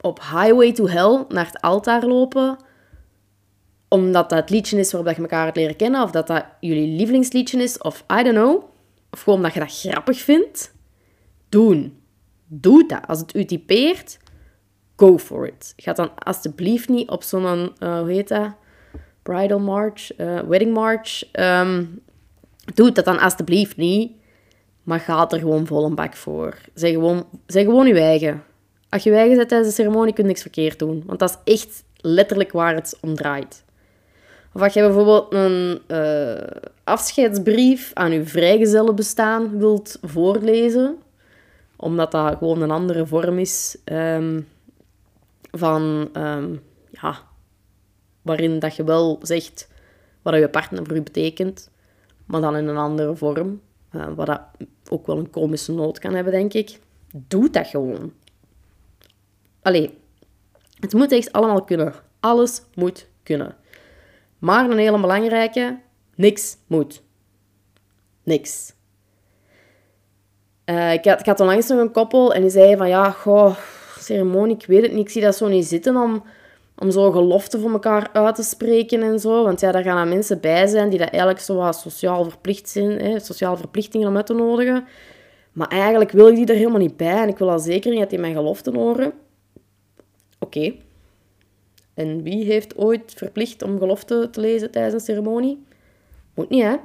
op 0.00 0.20
Highway 0.20 0.72
to 0.72 0.88
Hell 0.88 1.24
naar 1.28 1.46
het 1.46 1.60
altaar 1.60 2.06
lopen, 2.06 2.58
omdat 3.90 4.30
dat 4.30 4.38
het 4.38 4.50
liedje 4.50 4.78
is 4.78 4.92
waarop 4.92 5.14
je 5.14 5.22
elkaar 5.22 5.46
het 5.46 5.56
leren 5.56 5.76
kennen, 5.76 6.02
of 6.02 6.10
dat 6.10 6.26
dat 6.26 6.44
jullie 6.60 6.96
lievelingsliedje 6.96 7.62
is, 7.62 7.78
of 7.78 8.04
I 8.20 8.22
don't 8.22 8.36
know, 8.36 8.64
of 9.10 9.22
gewoon 9.22 9.38
omdat 9.38 9.54
je 9.54 9.60
dat 9.60 9.78
grappig 9.78 10.20
vindt, 10.20 10.74
doen. 11.48 11.98
Doe 12.46 12.86
dat. 12.86 13.06
Als 13.06 13.18
het 13.20 13.36
u 13.36 13.44
typeert, 13.44 14.18
go 14.96 15.18
for 15.18 15.46
it. 15.46 15.72
Ga 15.76 15.92
dan 15.92 16.10
alsjeblieft 16.18 16.88
niet 16.88 17.08
op 17.08 17.22
zo'n, 17.22 17.72
uh, 17.78 17.98
hoe 17.98 18.10
heet 18.10 18.28
dat? 18.28 18.52
Bridal 19.22 19.60
March, 19.60 20.18
uh, 20.18 20.40
Wedding 20.40 20.74
March. 20.74 21.24
Um, 21.32 22.02
doe 22.74 22.92
dat 22.92 23.04
dan 23.04 23.18
alsjeblieft 23.18 23.76
niet. 23.76 24.12
Maar 24.82 25.00
ga 25.00 25.30
er 25.30 25.38
gewoon 25.38 25.66
vol 25.66 25.84
een 25.84 25.94
bak 25.94 26.16
voor. 26.16 26.56
Zeg 26.74 26.92
gewoon, 26.92 27.26
zeg 27.46 27.64
gewoon 27.64 27.86
je 27.86 28.00
eigen. 28.00 28.42
Als 28.88 29.02
je 29.02 29.14
eigen 29.14 29.36
zet 29.36 29.48
tijdens 29.48 29.68
de 29.68 29.82
ceremonie, 29.82 30.12
kun 30.12 30.22
je 30.22 30.28
niks 30.28 30.42
verkeerd 30.42 30.78
doen. 30.78 31.02
Want 31.06 31.18
dat 31.18 31.40
is 31.44 31.54
echt 31.54 31.84
letterlijk 31.96 32.52
waar 32.52 32.74
het 32.74 32.98
om 33.00 33.14
draait. 33.14 33.64
Of 34.52 34.62
als 34.62 34.72
je 34.72 34.80
bijvoorbeeld 34.80 35.32
een 35.32 35.80
uh, 35.88 36.60
afscheidsbrief 36.84 37.90
aan 37.94 38.12
je 38.12 38.24
vrijgezellenbestaan 38.24 39.58
wilt 39.58 39.98
voorlezen, 40.02 40.98
omdat 41.76 42.10
dat 42.10 42.36
gewoon 42.36 42.62
een 42.62 42.70
andere 42.70 43.06
vorm 43.06 43.38
is 43.38 43.76
um, 43.84 44.48
van, 45.50 46.10
um, 46.16 46.62
ja, 46.90 47.18
waarin 48.22 48.58
dat 48.58 48.76
je 48.76 48.84
wel 48.84 49.18
zegt 49.22 49.68
wat 50.22 50.34
je 50.34 50.48
partner 50.48 50.86
voor 50.86 50.94
je 50.94 51.02
betekent, 51.02 51.70
maar 52.26 52.40
dan 52.40 52.56
in 52.56 52.66
een 52.66 52.76
andere 52.76 53.16
vorm, 53.16 53.60
uh, 53.92 54.06
wat 54.14 54.26
dat 54.26 54.40
ook 54.88 55.06
wel 55.06 55.18
een 55.18 55.30
komische 55.30 55.72
noot 55.72 55.98
kan 55.98 56.14
hebben, 56.14 56.32
denk 56.32 56.52
ik. 56.52 56.80
Doe 57.12 57.50
dat 57.50 57.66
gewoon. 57.66 58.12
Allee, 59.62 59.98
het 60.80 60.92
moet 60.92 61.12
echt 61.12 61.32
allemaal 61.32 61.64
kunnen. 61.64 61.94
Alles 62.20 62.62
moet 62.74 63.06
kunnen. 63.22 63.54
Maar 64.40 64.70
een 64.70 64.78
hele 64.78 65.00
belangrijke, 65.00 65.78
niks 66.14 66.56
moet. 66.66 67.02
Niks. 68.22 68.74
Uh, 70.66 70.92
ik, 70.92 71.04
had, 71.04 71.20
ik 71.20 71.26
had 71.26 71.40
onlangs 71.40 71.68
nog 71.68 71.78
een 71.78 71.92
koppel 71.92 72.34
en 72.34 72.40
die 72.40 72.50
zei 72.50 72.76
van 72.76 72.88
ja, 72.88 73.10
goh, 73.10 73.56
ceremonie, 73.98 74.56
ik 74.56 74.66
weet 74.66 74.82
het 74.82 74.92
niet. 74.92 75.06
Ik 75.06 75.10
zie 75.10 75.22
dat 75.22 75.36
zo 75.36 75.48
niet 75.48 75.66
zitten 75.66 75.96
om, 75.96 76.22
om 76.78 76.90
zo 76.90 77.10
geloften 77.10 77.60
voor 77.60 77.70
elkaar 77.70 78.08
uit 78.12 78.34
te 78.34 78.42
spreken 78.42 79.02
en 79.02 79.18
zo. 79.18 79.44
Want 79.44 79.60
ja, 79.60 79.72
daar 79.72 79.82
gaan 79.82 79.98
er 79.98 80.08
mensen 80.08 80.40
bij 80.40 80.66
zijn 80.66 80.88
die 80.88 80.98
dat 80.98 81.08
eigenlijk 81.08 81.40
zo 81.40 81.54
wat 81.54 81.76
sociaal 81.76 82.24
verplicht 82.24 82.68
zijn, 82.68 82.90
hè, 82.90 83.20
sociale 83.20 83.56
verplichtingen 83.56 84.08
om 84.08 84.16
uit 84.16 84.26
te 84.26 84.34
nodigen. 84.34 84.84
Maar 85.52 85.68
eigenlijk 85.68 86.10
wil 86.10 86.28
ik 86.28 86.34
die 86.34 86.46
er 86.46 86.54
helemaal 86.54 86.78
niet 86.78 86.96
bij 86.96 87.22
en 87.22 87.28
ik 87.28 87.38
wil 87.38 87.50
al 87.50 87.58
zeker 87.58 87.90
niet 87.90 88.00
dat 88.00 88.10
die 88.10 88.18
mijn 88.18 88.34
geloften 88.34 88.74
horen. 88.74 89.12
Oké. 90.38 90.74
En 92.00 92.22
wie 92.22 92.44
heeft 92.44 92.76
ooit 92.76 93.12
verplicht 93.16 93.62
om 93.62 93.78
geloften 93.78 94.30
te 94.30 94.40
lezen 94.40 94.70
tijdens 94.70 94.94
een 94.94 95.00
ceremonie? 95.00 95.62
Moet 96.34 96.48
niet, 96.48 96.62
hè? 96.62 96.76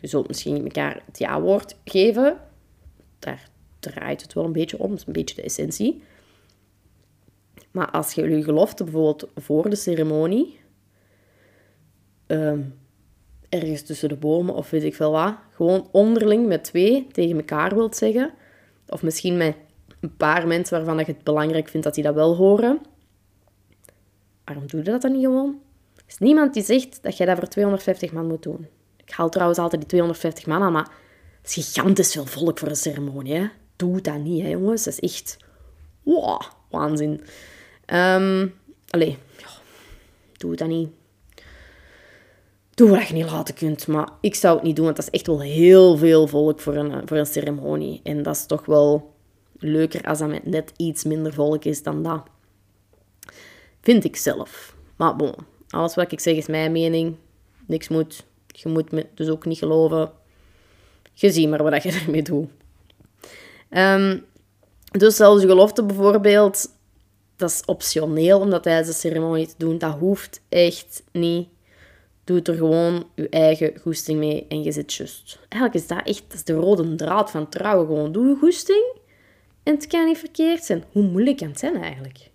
Je 0.00 0.06
zult 0.06 0.28
misschien 0.28 0.62
elkaar 0.62 1.02
het 1.06 1.18
ja-woord 1.18 1.76
geven. 1.84 2.40
Daar 3.18 3.48
draait 3.80 4.22
het 4.22 4.32
wel 4.32 4.44
een 4.44 4.52
beetje 4.52 4.78
om. 4.78 4.90
Dat 4.90 4.98
is 4.98 5.06
een 5.06 5.12
beetje 5.12 5.34
de 5.34 5.42
essentie. 5.42 6.02
Maar 7.70 7.90
als 7.90 8.12
je 8.12 8.28
je 8.28 8.42
gelofte 8.42 8.84
bijvoorbeeld 8.84 9.30
voor 9.34 9.70
de 9.70 9.76
ceremonie... 9.76 10.58
Um, 12.26 12.74
ergens 13.48 13.82
tussen 13.82 14.08
de 14.08 14.16
bomen 14.16 14.54
of 14.54 14.70
weet 14.70 14.84
ik 14.84 14.94
veel 14.94 15.10
wat, 15.10 15.34
gewoon 15.52 15.88
onderling 15.92 16.46
met 16.46 16.64
twee 16.64 17.06
tegen 17.12 17.36
elkaar 17.36 17.74
wilt 17.74 17.96
zeggen, 17.96 18.30
of 18.88 19.02
misschien 19.02 19.36
met 19.36 19.56
een 20.00 20.16
paar 20.16 20.46
mensen 20.46 20.76
waarvan 20.76 20.98
je 20.98 21.12
het 21.12 21.24
belangrijk 21.24 21.68
vindt 21.68 21.86
dat 21.86 21.94
die 21.94 22.04
dat 22.04 22.14
wel 22.14 22.36
horen, 22.36 22.80
waarom 24.48 24.66
doe 24.66 24.84
je 24.84 24.90
dat 24.90 25.02
dan 25.02 25.12
niet 25.12 25.24
gewoon? 25.24 25.60
Er 25.96 26.02
is 26.06 26.18
niemand 26.18 26.54
die 26.54 26.62
zegt 26.62 27.02
dat 27.02 27.16
jij 27.16 27.26
dat 27.26 27.38
voor 27.38 27.48
250 27.48 28.12
man 28.12 28.26
moet 28.26 28.42
doen. 28.42 28.66
Ik 28.96 29.10
haal 29.10 29.28
trouwens 29.28 29.58
altijd 29.58 29.80
die 29.80 29.90
250 29.90 30.46
man 30.46 30.62
aan, 30.62 30.72
maar 30.72 30.90
het 31.42 31.56
is 31.56 31.72
gigantisch 31.72 32.12
veel 32.12 32.26
volk 32.26 32.58
voor 32.58 32.68
een 32.68 32.76
ceremonie. 32.76 33.50
Doe 33.76 34.00
dat 34.00 34.18
niet, 34.18 34.46
jongens. 34.46 34.84
Dat 34.84 34.98
is 35.00 35.10
echt 35.10 35.36
waanzin. 36.70 37.20
Um, 37.86 38.54
allee, 38.88 39.18
ja, 39.36 39.48
doe 40.36 40.56
dat 40.56 40.68
niet. 40.68 40.88
Doe 42.74 42.90
wat 42.90 43.08
je 43.08 43.14
niet 43.14 43.30
laten 43.30 43.54
kunt. 43.54 43.86
Maar 43.86 44.08
ik 44.20 44.34
zou 44.34 44.54
het 44.54 44.64
niet 44.64 44.76
doen, 44.76 44.84
want 44.84 44.96
dat 44.96 45.04
is 45.04 45.18
echt 45.18 45.26
wel 45.26 45.40
heel 45.40 45.96
veel 45.96 46.26
volk 46.26 46.60
voor 46.60 46.74
een, 46.76 47.08
voor 47.08 47.16
een 47.16 47.26
ceremonie. 47.26 48.00
En 48.02 48.22
dat 48.22 48.36
is 48.36 48.46
toch 48.46 48.66
wel 48.66 49.14
leuker 49.58 50.04
als 50.04 50.18
dat 50.18 50.28
met 50.28 50.46
net 50.46 50.72
iets 50.76 51.04
minder 51.04 51.32
volk 51.32 51.64
is 51.64 51.82
dan 51.82 52.02
dat. 52.02 52.22
Vind 53.80 54.04
ik 54.04 54.16
zelf. 54.16 54.74
Maar 54.96 55.16
bon, 55.16 55.34
alles 55.68 55.94
wat 55.94 56.12
ik 56.12 56.20
zeg 56.20 56.36
is 56.36 56.46
mijn 56.46 56.72
mening. 56.72 57.16
Niks 57.66 57.88
moet. 57.88 58.24
Je 58.46 58.68
moet 58.68 58.92
me 58.92 59.06
dus 59.14 59.28
ook 59.28 59.44
niet 59.44 59.58
geloven. 59.58 60.12
Je 61.12 61.30
ziet 61.30 61.48
maar 61.48 61.62
wat 61.62 61.82
je 61.82 61.92
ermee 62.04 62.22
doet. 62.22 62.48
Um, 63.70 64.24
dus 64.90 65.16
zelfs 65.16 65.44
gelofte 65.44 65.84
bijvoorbeeld, 65.84 66.70
dat 67.36 67.50
is 67.50 67.62
optioneel 67.64 68.40
om 68.40 68.50
dat 68.50 68.62
tijdens 68.62 68.88
de 68.88 68.94
ceremonie 68.94 69.46
te 69.46 69.54
doen. 69.58 69.78
Dat 69.78 69.98
hoeft 69.98 70.40
echt 70.48 71.02
niet. 71.12 71.48
Doe 72.24 72.42
er 72.42 72.54
gewoon 72.54 73.06
je 73.14 73.28
eigen 73.28 73.78
goesting 73.80 74.18
mee 74.18 74.46
en 74.48 74.62
je 74.62 74.72
zit 74.72 74.94
just. 74.94 75.38
Eigenlijk 75.48 75.82
is 75.82 75.86
dat 75.86 76.06
echt 76.06 76.46
de 76.46 76.52
rode 76.52 76.94
draad 76.94 77.30
van 77.30 77.48
trouwen. 77.48 77.86
Gewoon 77.86 78.12
doe 78.12 78.28
je 78.28 78.36
goesting 78.36 78.84
en 79.62 79.74
het 79.74 79.86
kan 79.86 80.06
niet 80.06 80.18
verkeerd 80.18 80.64
zijn. 80.64 80.84
Hoe 80.92 81.02
moeilijk 81.02 81.36
kan 81.36 81.48
het 81.48 81.58
zijn 81.58 81.82
eigenlijk? 81.82 82.27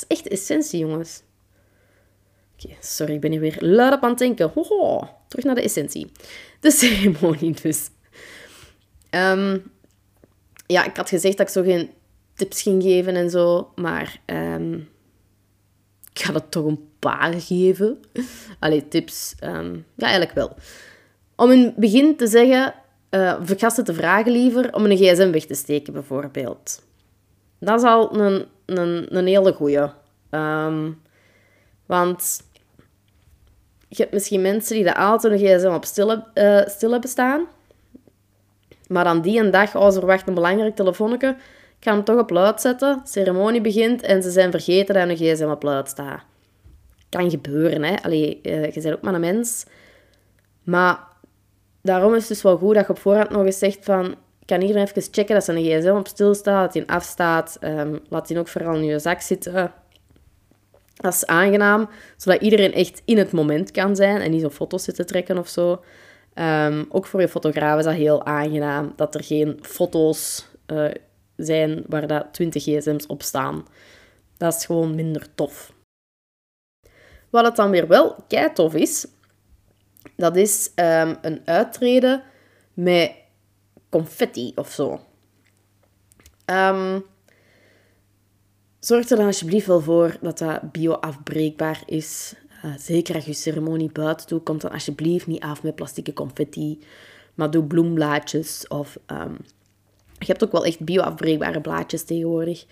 Dat 0.00 0.04
is 0.08 0.16
echt 0.16 0.28
essentie, 0.28 0.78
jongens. 0.78 1.22
Oké, 2.58 2.74
sorry, 2.80 3.14
ik 3.14 3.20
ben 3.20 3.30
hier 3.30 3.40
weer 3.40 3.56
luid 3.60 3.94
op 3.94 4.02
aan 4.02 4.10
het 4.10 4.18
denken. 4.18 4.50
Hoho, 4.54 5.08
terug 5.28 5.44
naar 5.44 5.54
de 5.54 5.62
essentie. 5.62 6.12
De 6.60 6.70
ceremonie 6.70 7.54
dus. 7.62 7.90
Um, 9.10 9.72
ja, 10.66 10.84
ik 10.84 10.96
had 10.96 11.08
gezegd 11.08 11.36
dat 11.36 11.46
ik 11.46 11.52
zo 11.52 11.62
geen 11.62 11.90
tips 12.34 12.62
ging 12.62 12.82
geven 12.82 13.14
en 13.14 13.30
zo, 13.30 13.72
maar 13.74 14.20
um, 14.26 14.88
ik 16.12 16.18
ga 16.18 16.32
het 16.32 16.50
toch 16.50 16.64
een 16.64 16.88
paar 16.98 17.32
geven. 17.40 18.00
Allee, 18.58 18.88
tips. 18.88 19.34
Um, 19.44 19.86
ja, 19.94 20.06
eigenlijk 20.06 20.34
wel. 20.34 20.56
Om 21.36 21.50
in 21.50 21.62
het 21.62 21.76
begin 21.76 22.16
te 22.16 22.26
zeggen, 22.26 22.74
uh, 23.10 23.38
of 23.40 23.58
gasten 23.58 23.84
te 23.84 23.94
vragen 23.94 24.32
liever, 24.32 24.74
om 24.74 24.84
een 24.84 24.96
gsm 24.96 25.30
weg 25.30 25.46
te 25.46 25.54
steken 25.54 25.92
bijvoorbeeld. 25.92 26.82
Dat 27.58 27.78
is 27.78 27.86
al 27.86 28.20
een, 28.20 28.46
een, 28.66 29.26
hele 29.26 29.52
goeie. 29.52 29.88
Um, 30.30 31.02
want 31.86 32.42
je 33.88 34.02
hebt 34.02 34.12
misschien 34.12 34.42
mensen 34.42 34.74
die 34.74 34.84
de 34.84 34.94
altijd 34.94 35.32
een 35.32 35.38
gsm 35.38 35.74
op 35.74 35.84
stil, 35.84 36.22
uh, 36.34 36.66
stil 36.66 36.90
hebben 36.90 37.10
staan. 37.10 37.46
Maar 38.88 39.04
dan 39.04 39.20
die 39.20 39.40
een 39.40 39.50
dag, 39.50 39.76
oh, 39.76 39.86
ze 39.86 39.98
verwachten 39.98 40.28
een 40.28 40.34
belangrijk 40.34 40.76
telefoonnetje, 40.76 41.28
ik 41.78 41.84
ga 41.84 41.92
hem 41.92 42.04
toch 42.04 42.18
op 42.18 42.30
luid 42.30 42.60
zetten. 42.60 43.00
ceremonie 43.04 43.60
begint 43.60 44.02
en 44.02 44.22
ze 44.22 44.30
zijn 44.30 44.50
vergeten 44.50 44.94
dat 44.94 45.08
een 45.08 45.16
gsm 45.16 45.48
op 45.48 45.62
luid 45.62 45.88
staat. 45.88 46.22
Kan 47.08 47.30
gebeuren, 47.30 47.82
hè. 47.82 48.02
Allee, 48.02 48.40
uh, 48.42 48.70
je 48.70 48.80
bent 48.80 48.94
ook 48.94 49.02
maar 49.02 49.14
een 49.14 49.20
mens. 49.20 49.66
Maar 50.62 50.98
daarom 51.82 52.14
is 52.14 52.18
het 52.18 52.28
dus 52.28 52.42
wel 52.42 52.56
goed 52.56 52.74
dat 52.74 52.86
je 52.86 52.92
op 52.92 52.98
voorhand 52.98 53.30
nog 53.30 53.44
eens 53.44 53.58
zegt 53.58 53.84
van... 53.84 54.14
Kan 54.46 54.60
iedereen 54.60 54.82
even 54.86 55.02
checken 55.02 55.34
dat 55.34 55.44
zijn 55.44 55.64
gsm 55.64 55.94
op 55.96 56.06
stil 56.06 56.34
staat, 56.34 56.64
dat 56.64 56.74
hij 56.74 56.96
afstaat. 56.96 57.58
Um, 57.60 58.00
laat 58.08 58.28
die 58.28 58.38
ook 58.38 58.48
vooral 58.48 58.74
in 58.74 58.84
je 58.84 58.98
zak 58.98 59.20
zitten. 59.20 59.72
Dat 60.94 61.12
is 61.12 61.26
aangenaam, 61.26 61.88
zodat 62.16 62.40
iedereen 62.40 62.72
echt 62.72 63.02
in 63.04 63.18
het 63.18 63.32
moment 63.32 63.70
kan 63.70 63.96
zijn 63.96 64.20
en 64.20 64.30
niet 64.30 64.40
zo 64.40 64.50
foto's 64.50 64.84
zitten 64.84 65.06
trekken 65.06 65.38
of 65.38 65.48
zo. 65.48 65.82
Ehm, 66.34 66.84
ook 66.88 67.06
voor 67.06 67.20
je 67.20 67.28
fotograaf 67.28 67.78
is 67.78 67.84
dat 67.84 67.94
heel 67.94 68.24
aangenaam 68.24 68.92
dat 68.96 69.14
er 69.14 69.24
geen 69.24 69.58
foto's 69.62 70.48
uh, 70.66 70.90
zijn 71.36 71.84
waar 71.88 72.06
dat 72.06 72.26
20 72.32 72.62
gsm's 72.62 73.06
op 73.06 73.22
staan. 73.22 73.66
Dat 74.36 74.54
is 74.54 74.64
gewoon 74.64 74.94
minder 74.94 75.34
tof. 75.34 75.72
Wat 77.30 77.44
het 77.44 77.56
dan 77.56 77.70
weer 77.70 77.86
wel 77.86 78.16
kei 78.28 78.52
tof 78.52 78.74
is, 78.74 79.06
dat 80.16 80.36
is 80.36 80.70
um, 80.74 81.16
een 81.20 81.40
uittreden 81.44 82.22
met 82.74 83.12
confetti 83.96 84.52
of 84.54 84.70
zo. 84.70 85.00
Um, 86.46 87.04
zorg 88.78 89.10
er 89.10 89.16
dan 89.16 89.26
alsjeblieft 89.26 89.66
wel 89.66 89.80
voor 89.80 90.16
dat 90.20 90.38
dat 90.38 90.72
bio-afbreekbaar 90.72 91.82
is. 91.86 92.34
Uh, 92.64 92.74
zeker 92.78 93.14
als 93.14 93.24
je 93.24 93.32
ceremonie 93.32 93.92
buiten 93.92 94.26
doet, 94.26 94.42
komt 94.42 94.60
dan 94.60 94.70
alsjeblieft 94.70 95.26
niet 95.26 95.42
af 95.42 95.62
met 95.62 95.74
plastieke 95.74 96.12
confetti. 96.12 96.84
Maar 97.34 97.50
doe 97.50 97.64
bloemblaadjes 97.64 98.68
of... 98.68 98.98
Um, 99.06 99.36
je 100.18 100.26
hebt 100.26 100.44
ook 100.44 100.52
wel 100.52 100.64
echt 100.64 100.80
bio-afbreekbare 100.80 101.60
blaadjes 101.60 102.04
tegenwoordig. 102.04 102.66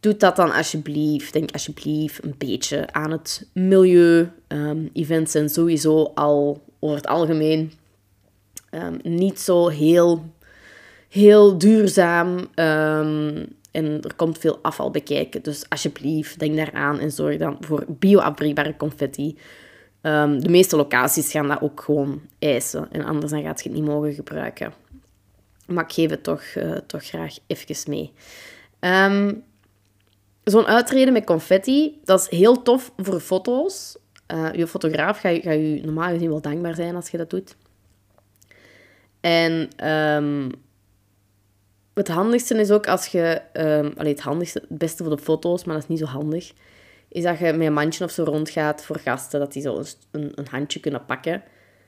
Doe 0.00 0.16
dat 0.16 0.36
dan 0.36 0.52
alsjeblieft. 0.52 1.32
Denk 1.32 1.52
alsjeblieft 1.52 2.24
een 2.24 2.34
beetje 2.38 2.92
aan 2.92 3.10
het 3.10 3.48
milieu. 3.52 4.30
Um, 4.48 4.90
events 4.92 5.32
zijn 5.32 5.48
sowieso 5.48 6.02
al 6.14 6.62
over 6.80 6.96
het 6.96 7.06
algemeen 7.06 7.72
niet 9.02 9.40
zo 9.40 9.68
heel, 9.68 10.24
heel 11.10 11.58
duurzaam. 11.58 12.38
Um, 12.38 13.58
en 13.70 14.02
er 14.02 14.14
komt 14.16 14.38
veel 14.38 14.58
afval 14.62 14.90
bekijken. 14.90 15.42
Dus 15.42 15.68
alsjeblieft, 15.68 16.38
denk 16.38 16.56
daaraan 16.56 16.98
en 16.98 17.12
zorg 17.12 17.36
dan 17.36 17.56
voor 17.60 17.84
bio-afbreekbare 17.88 18.76
confetti. 18.76 19.38
Um, 20.02 20.42
de 20.42 20.48
meeste 20.48 20.76
locaties 20.76 21.30
gaan 21.30 21.48
dat 21.48 21.60
ook 21.60 21.80
gewoon 21.80 22.20
eisen. 22.38 22.88
En 22.92 23.04
anders 23.04 23.32
dan 23.32 23.42
gaat 23.42 23.62
je 23.62 23.68
het 23.68 23.78
niet 23.78 23.88
mogen 23.88 24.12
gebruiken. 24.12 24.72
Maar 25.66 25.84
ik 25.84 25.92
geef 25.92 26.10
het 26.10 26.22
toch, 26.22 26.42
uh, 26.56 26.72
toch 26.72 27.04
graag 27.04 27.34
even 27.46 27.90
mee. 27.90 28.12
Um, 28.80 29.42
Zo'n 30.44 30.66
uitreden 30.66 31.12
met 31.12 31.24
confetti, 31.24 32.00
dat 32.04 32.20
is 32.20 32.38
heel 32.38 32.62
tof 32.62 32.92
voor 32.96 33.20
foto's. 33.20 33.96
Je 34.52 34.66
fotograaf 34.66 35.20
gaat, 35.20 35.42
gaat 35.42 35.54
je 35.54 35.80
normaal 35.84 36.08
gezien 36.08 36.28
wel 36.28 36.40
dankbaar 36.40 36.74
zijn 36.74 36.94
als 36.94 37.10
je 37.10 37.16
dat 37.16 37.30
doet. 37.30 37.56
En 39.20 39.68
het 42.00 42.08
handigste 42.08 42.54
is 42.54 42.70
ook 42.70 42.88
als 42.88 43.06
je... 43.06 43.40
Um, 43.52 43.92
het 43.96 44.20
handigste, 44.20 44.64
het 44.68 44.78
beste 44.78 45.04
voor 45.04 45.16
de 45.16 45.22
foto's, 45.22 45.64
maar 45.64 45.74
dat 45.74 45.82
is 45.82 45.88
niet 45.88 45.98
zo 45.98 46.04
handig, 46.04 46.52
is 47.08 47.22
dat 47.22 47.38
je 47.38 47.52
met 47.52 47.66
een 47.66 47.72
mandje 47.72 48.04
of 48.04 48.10
zo 48.10 48.24
rondgaat 48.24 48.84
voor 48.84 48.98
gasten, 48.98 49.40
dat 49.40 49.52
die 49.52 49.62
zo 49.62 49.82
een, 50.10 50.32
een 50.34 50.46
handje 50.50 50.80
kunnen 50.80 51.04
pakken, 51.04 51.42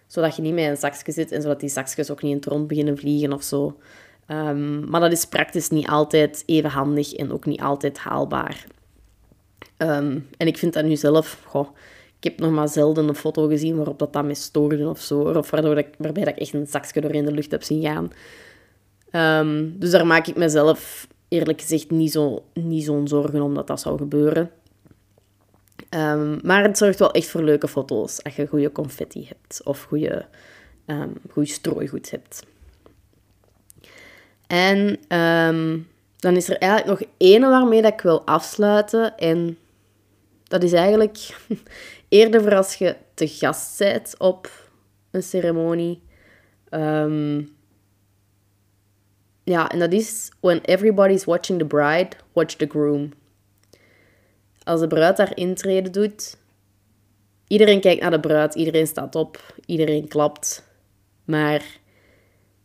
zodat 0.06 0.36
je 0.36 0.42
niet 0.42 0.54
met 0.54 0.64
een 0.64 0.76
zakje 0.76 1.12
zit 1.12 1.32
en 1.32 1.42
zodat 1.42 1.60
die 1.60 1.68
zakjes 1.68 2.10
ook 2.10 2.22
niet 2.22 2.30
in 2.30 2.36
het 2.36 2.46
rond 2.46 2.66
beginnen 2.66 2.98
vliegen 2.98 3.32
of 3.32 3.42
zo. 3.42 3.78
Um, 4.28 4.90
maar 4.90 5.00
dat 5.00 5.12
is 5.12 5.24
praktisch 5.24 5.68
niet 5.68 5.88
altijd 5.88 6.42
even 6.46 6.70
handig 6.70 7.12
en 7.12 7.32
ook 7.32 7.44
niet 7.44 7.60
altijd 7.60 7.98
haalbaar. 7.98 8.66
Um, 9.78 10.28
en 10.36 10.46
ik 10.46 10.58
vind 10.58 10.72
dat 10.72 10.84
nu 10.84 10.96
zelf... 10.96 11.42
Goh, 11.46 11.68
ik 12.18 12.30
heb 12.30 12.40
nog 12.40 12.50
maar 12.50 12.68
zelden 12.68 13.08
een 13.08 13.14
foto 13.14 13.46
gezien 13.46 13.76
waarop 13.76 13.98
dat, 13.98 14.12
dat 14.12 14.24
me 14.24 14.34
stoorde 14.34 14.88
of 14.88 15.00
zo. 15.00 15.20
Of 15.20 15.50
waardoor 15.50 15.78
ik, 15.78 15.88
waarbij 15.98 16.24
dat 16.24 16.34
ik 16.34 16.40
echt 16.40 16.52
een 16.52 16.66
zakje 16.66 17.00
door 17.00 17.14
in 17.14 17.24
de 17.24 17.32
lucht 17.32 17.50
heb 17.50 17.62
zien 17.62 17.82
gaan. 17.82 18.10
Um, 19.12 19.78
dus 19.78 19.90
daar 19.90 20.06
maak 20.06 20.26
ik 20.26 20.36
mezelf 20.36 21.08
eerlijk 21.28 21.60
gezegd 21.60 21.90
niet 21.90 22.12
zo'n 22.12 22.40
niet 22.52 22.84
zo'n 22.84 23.08
zorgen 23.08 23.42
omdat 23.42 23.66
dat 23.66 23.80
zou 23.80 23.98
gebeuren. 23.98 24.50
Um, 25.90 26.38
maar 26.42 26.62
het 26.62 26.78
zorgt 26.78 26.98
wel 26.98 27.12
echt 27.12 27.28
voor 27.28 27.42
leuke 27.42 27.68
foto's 27.68 28.22
als 28.22 28.36
je 28.36 28.46
goede 28.46 28.72
confetti 28.72 29.28
hebt 29.28 29.60
of 29.64 29.82
goede, 29.82 30.26
um, 30.86 31.12
goede 31.30 31.48
strooigoed 31.48 32.10
hebt. 32.10 32.46
En 34.46 34.98
dan 36.16 36.36
is 36.36 36.48
er 36.48 36.58
eigenlijk 36.58 37.00
nog 37.00 37.08
één 37.16 37.40
waarmee 37.40 37.82
dat 37.82 37.92
ik 37.92 38.00
wil 38.00 38.26
afsluiten. 38.26 39.16
En 39.16 39.58
dat 40.44 40.62
is 40.62 40.72
eigenlijk 40.72 41.18
eerder 42.08 42.42
voor 42.42 42.56
als 42.56 42.74
je 42.74 42.96
te 43.14 43.28
gast 43.28 43.78
bent 43.78 44.14
op 44.18 44.50
een 45.10 45.22
ceremonie. 45.22 46.02
Ja, 49.52 49.70
en 49.70 49.78
dat 49.78 49.92
is 49.92 50.30
When 50.40 50.60
everybody's 50.60 51.24
watching 51.24 51.58
the 51.58 51.66
bride, 51.66 52.16
watch 52.32 52.54
the 52.54 52.66
groom. 52.66 53.12
Als 54.64 54.80
de 54.80 54.86
bruid 54.86 55.18
haar 55.18 55.36
intrede 55.36 55.90
doet, 55.90 56.36
iedereen 57.46 57.80
kijkt 57.80 58.00
naar 58.00 58.10
de 58.10 58.20
bruid, 58.20 58.54
iedereen 58.54 58.86
staat 58.86 59.14
op, 59.14 59.54
iedereen 59.66 60.08
klapt. 60.08 60.70
Maar 61.24 61.62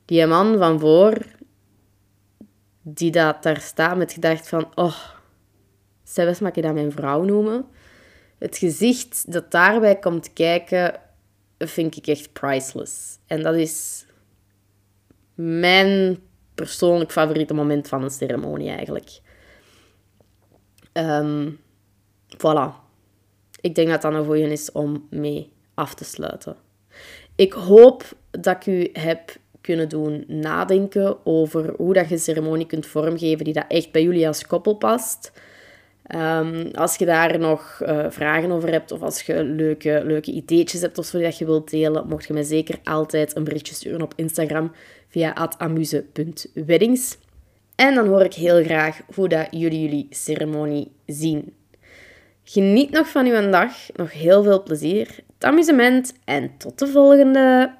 die 0.05 0.25
man 0.25 0.57
van 0.57 0.79
voor, 0.79 1.25
die 2.81 3.11
dat 3.11 3.43
daar 3.43 3.61
staat 3.61 3.97
met 3.97 4.13
gedacht 4.13 4.49
van, 4.49 4.71
oh, 4.75 4.97
zelfs 6.03 6.39
mag 6.39 6.55
je 6.55 6.61
dat 6.61 6.73
mijn 6.73 6.91
vrouw 6.91 7.23
noemen. 7.23 7.65
Het 8.37 8.57
gezicht 8.57 9.31
dat 9.31 9.51
daarbij 9.51 9.99
komt 9.99 10.33
kijken, 10.33 10.99
vind 11.57 11.97
ik 11.97 12.07
echt 12.07 12.33
priceless. 12.33 13.17
En 13.25 13.43
dat 13.43 13.55
is 13.55 14.05
mijn 15.33 16.19
persoonlijk 16.57 17.11
favoriete 17.11 17.53
moment 17.53 17.87
van 17.87 18.03
een 18.03 18.09
ceremonie 18.09 18.69
eigenlijk. 18.69 19.19
Um, 20.93 21.59
voilà. 22.37 22.85
Ik 23.61 23.75
denk 23.75 23.87
dat 23.89 24.01
dat 24.01 24.13
een 24.13 24.25
goeie 24.25 24.51
is 24.51 24.71
om 24.71 25.07
mee 25.09 25.51
af 25.73 25.93
te 25.93 26.03
sluiten. 26.03 26.55
Ik 27.35 27.53
hoop 27.53 28.03
dat 28.31 28.55
ik 28.55 28.65
u 28.65 28.89
heb 28.93 29.35
kunnen 29.61 29.89
doen 29.89 30.23
nadenken 30.27 31.25
over 31.25 31.73
hoe 31.77 31.93
dat 31.93 32.09
je 32.09 32.17
ceremonie 32.17 32.65
kunt 32.65 32.85
vormgeven 32.85 33.43
die 33.43 33.53
dat 33.53 33.65
echt 33.67 33.91
bij 33.91 34.03
jullie 34.03 34.27
als 34.27 34.47
koppel 34.47 34.73
past. 34.73 35.31
Ehm, 36.03 36.69
als 36.73 36.95
je 36.95 37.05
daar 37.05 37.39
nog 37.39 37.81
uh, 37.83 38.05
vragen 38.09 38.51
over 38.51 38.71
hebt 38.71 38.91
of 38.91 39.01
als 39.01 39.21
je 39.21 39.43
leuke, 39.43 40.01
leuke 40.05 40.31
ideetjes 40.31 40.81
hebt 40.81 40.97
of 40.97 41.05
zo 41.05 41.19
dat 41.19 41.37
je 41.37 41.45
wilt 41.45 41.69
delen, 41.69 42.07
mocht 42.07 42.27
je 42.27 42.33
mij 42.33 42.43
zeker 42.43 42.79
altijd 42.83 43.35
een 43.35 43.43
berichtje 43.43 43.73
sturen 43.73 44.01
op 44.01 44.13
Instagram 44.15 44.71
via 45.17 45.49
amuse.weddings. 45.57 47.17
En 47.75 47.95
dan 47.95 48.07
hoor 48.07 48.21
ik 48.21 48.33
heel 48.33 48.63
graag 48.63 48.99
hoe 49.15 49.27
dat 49.27 49.47
jullie 49.51 49.81
jullie 49.81 50.07
ceremonie 50.09 50.91
zien. 51.05 51.53
Geniet 52.43 52.91
nog 52.91 53.07
van 53.07 53.25
uw 53.25 53.49
dag, 53.49 53.71
nog 53.95 54.11
heel 54.11 54.43
veel 54.43 54.63
plezier, 54.63 55.07
het 55.33 55.43
amusement 55.43 56.13
en 56.25 56.51
tot 56.57 56.79
de 56.79 56.87
volgende! 56.87 57.71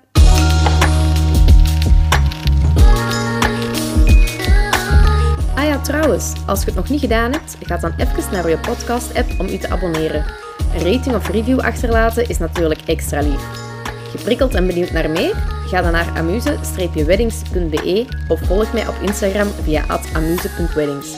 Ah 5.56 5.66
ja, 5.66 5.82
trouwens, 5.82 6.34
als 6.48 6.60
je 6.60 6.66
het 6.66 6.76
nog 6.76 6.90
niet 6.90 7.00
gedaan 7.00 7.32
hebt, 7.32 7.58
ga 7.60 7.78
dan 7.78 7.94
even 7.98 8.32
naar 8.32 8.50
je 8.50 8.60
podcast-app 8.60 9.40
om 9.40 9.48
je 9.48 9.58
te 9.58 9.70
abonneren. 9.70 10.26
Een 10.74 10.94
rating 10.94 11.16
of 11.16 11.30
review 11.30 11.60
achterlaten 11.60 12.30
is 12.30 12.38
natuurlijk 12.38 12.82
extra 12.86 13.22
lief. 13.22 13.67
Geprikkeld 14.10 14.56
en 14.56 14.68
benieuwd 14.68 14.92
naar 14.92 15.10
meer? 15.10 15.36
Ga 15.68 15.82
dan 15.82 15.92
naar 15.92 16.18
amuse-weddings.be 16.18 18.06
of 18.28 18.40
volg 18.40 18.74
mij 18.74 18.88
op 18.88 18.96
Instagram 19.02 19.48
via 19.64 19.84
amuse.weddings. 20.14 21.16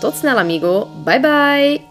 Tot 0.00 0.14
snel 0.14 0.38
amigo, 0.38 0.88
bye 1.04 1.20
bye! 1.20 1.89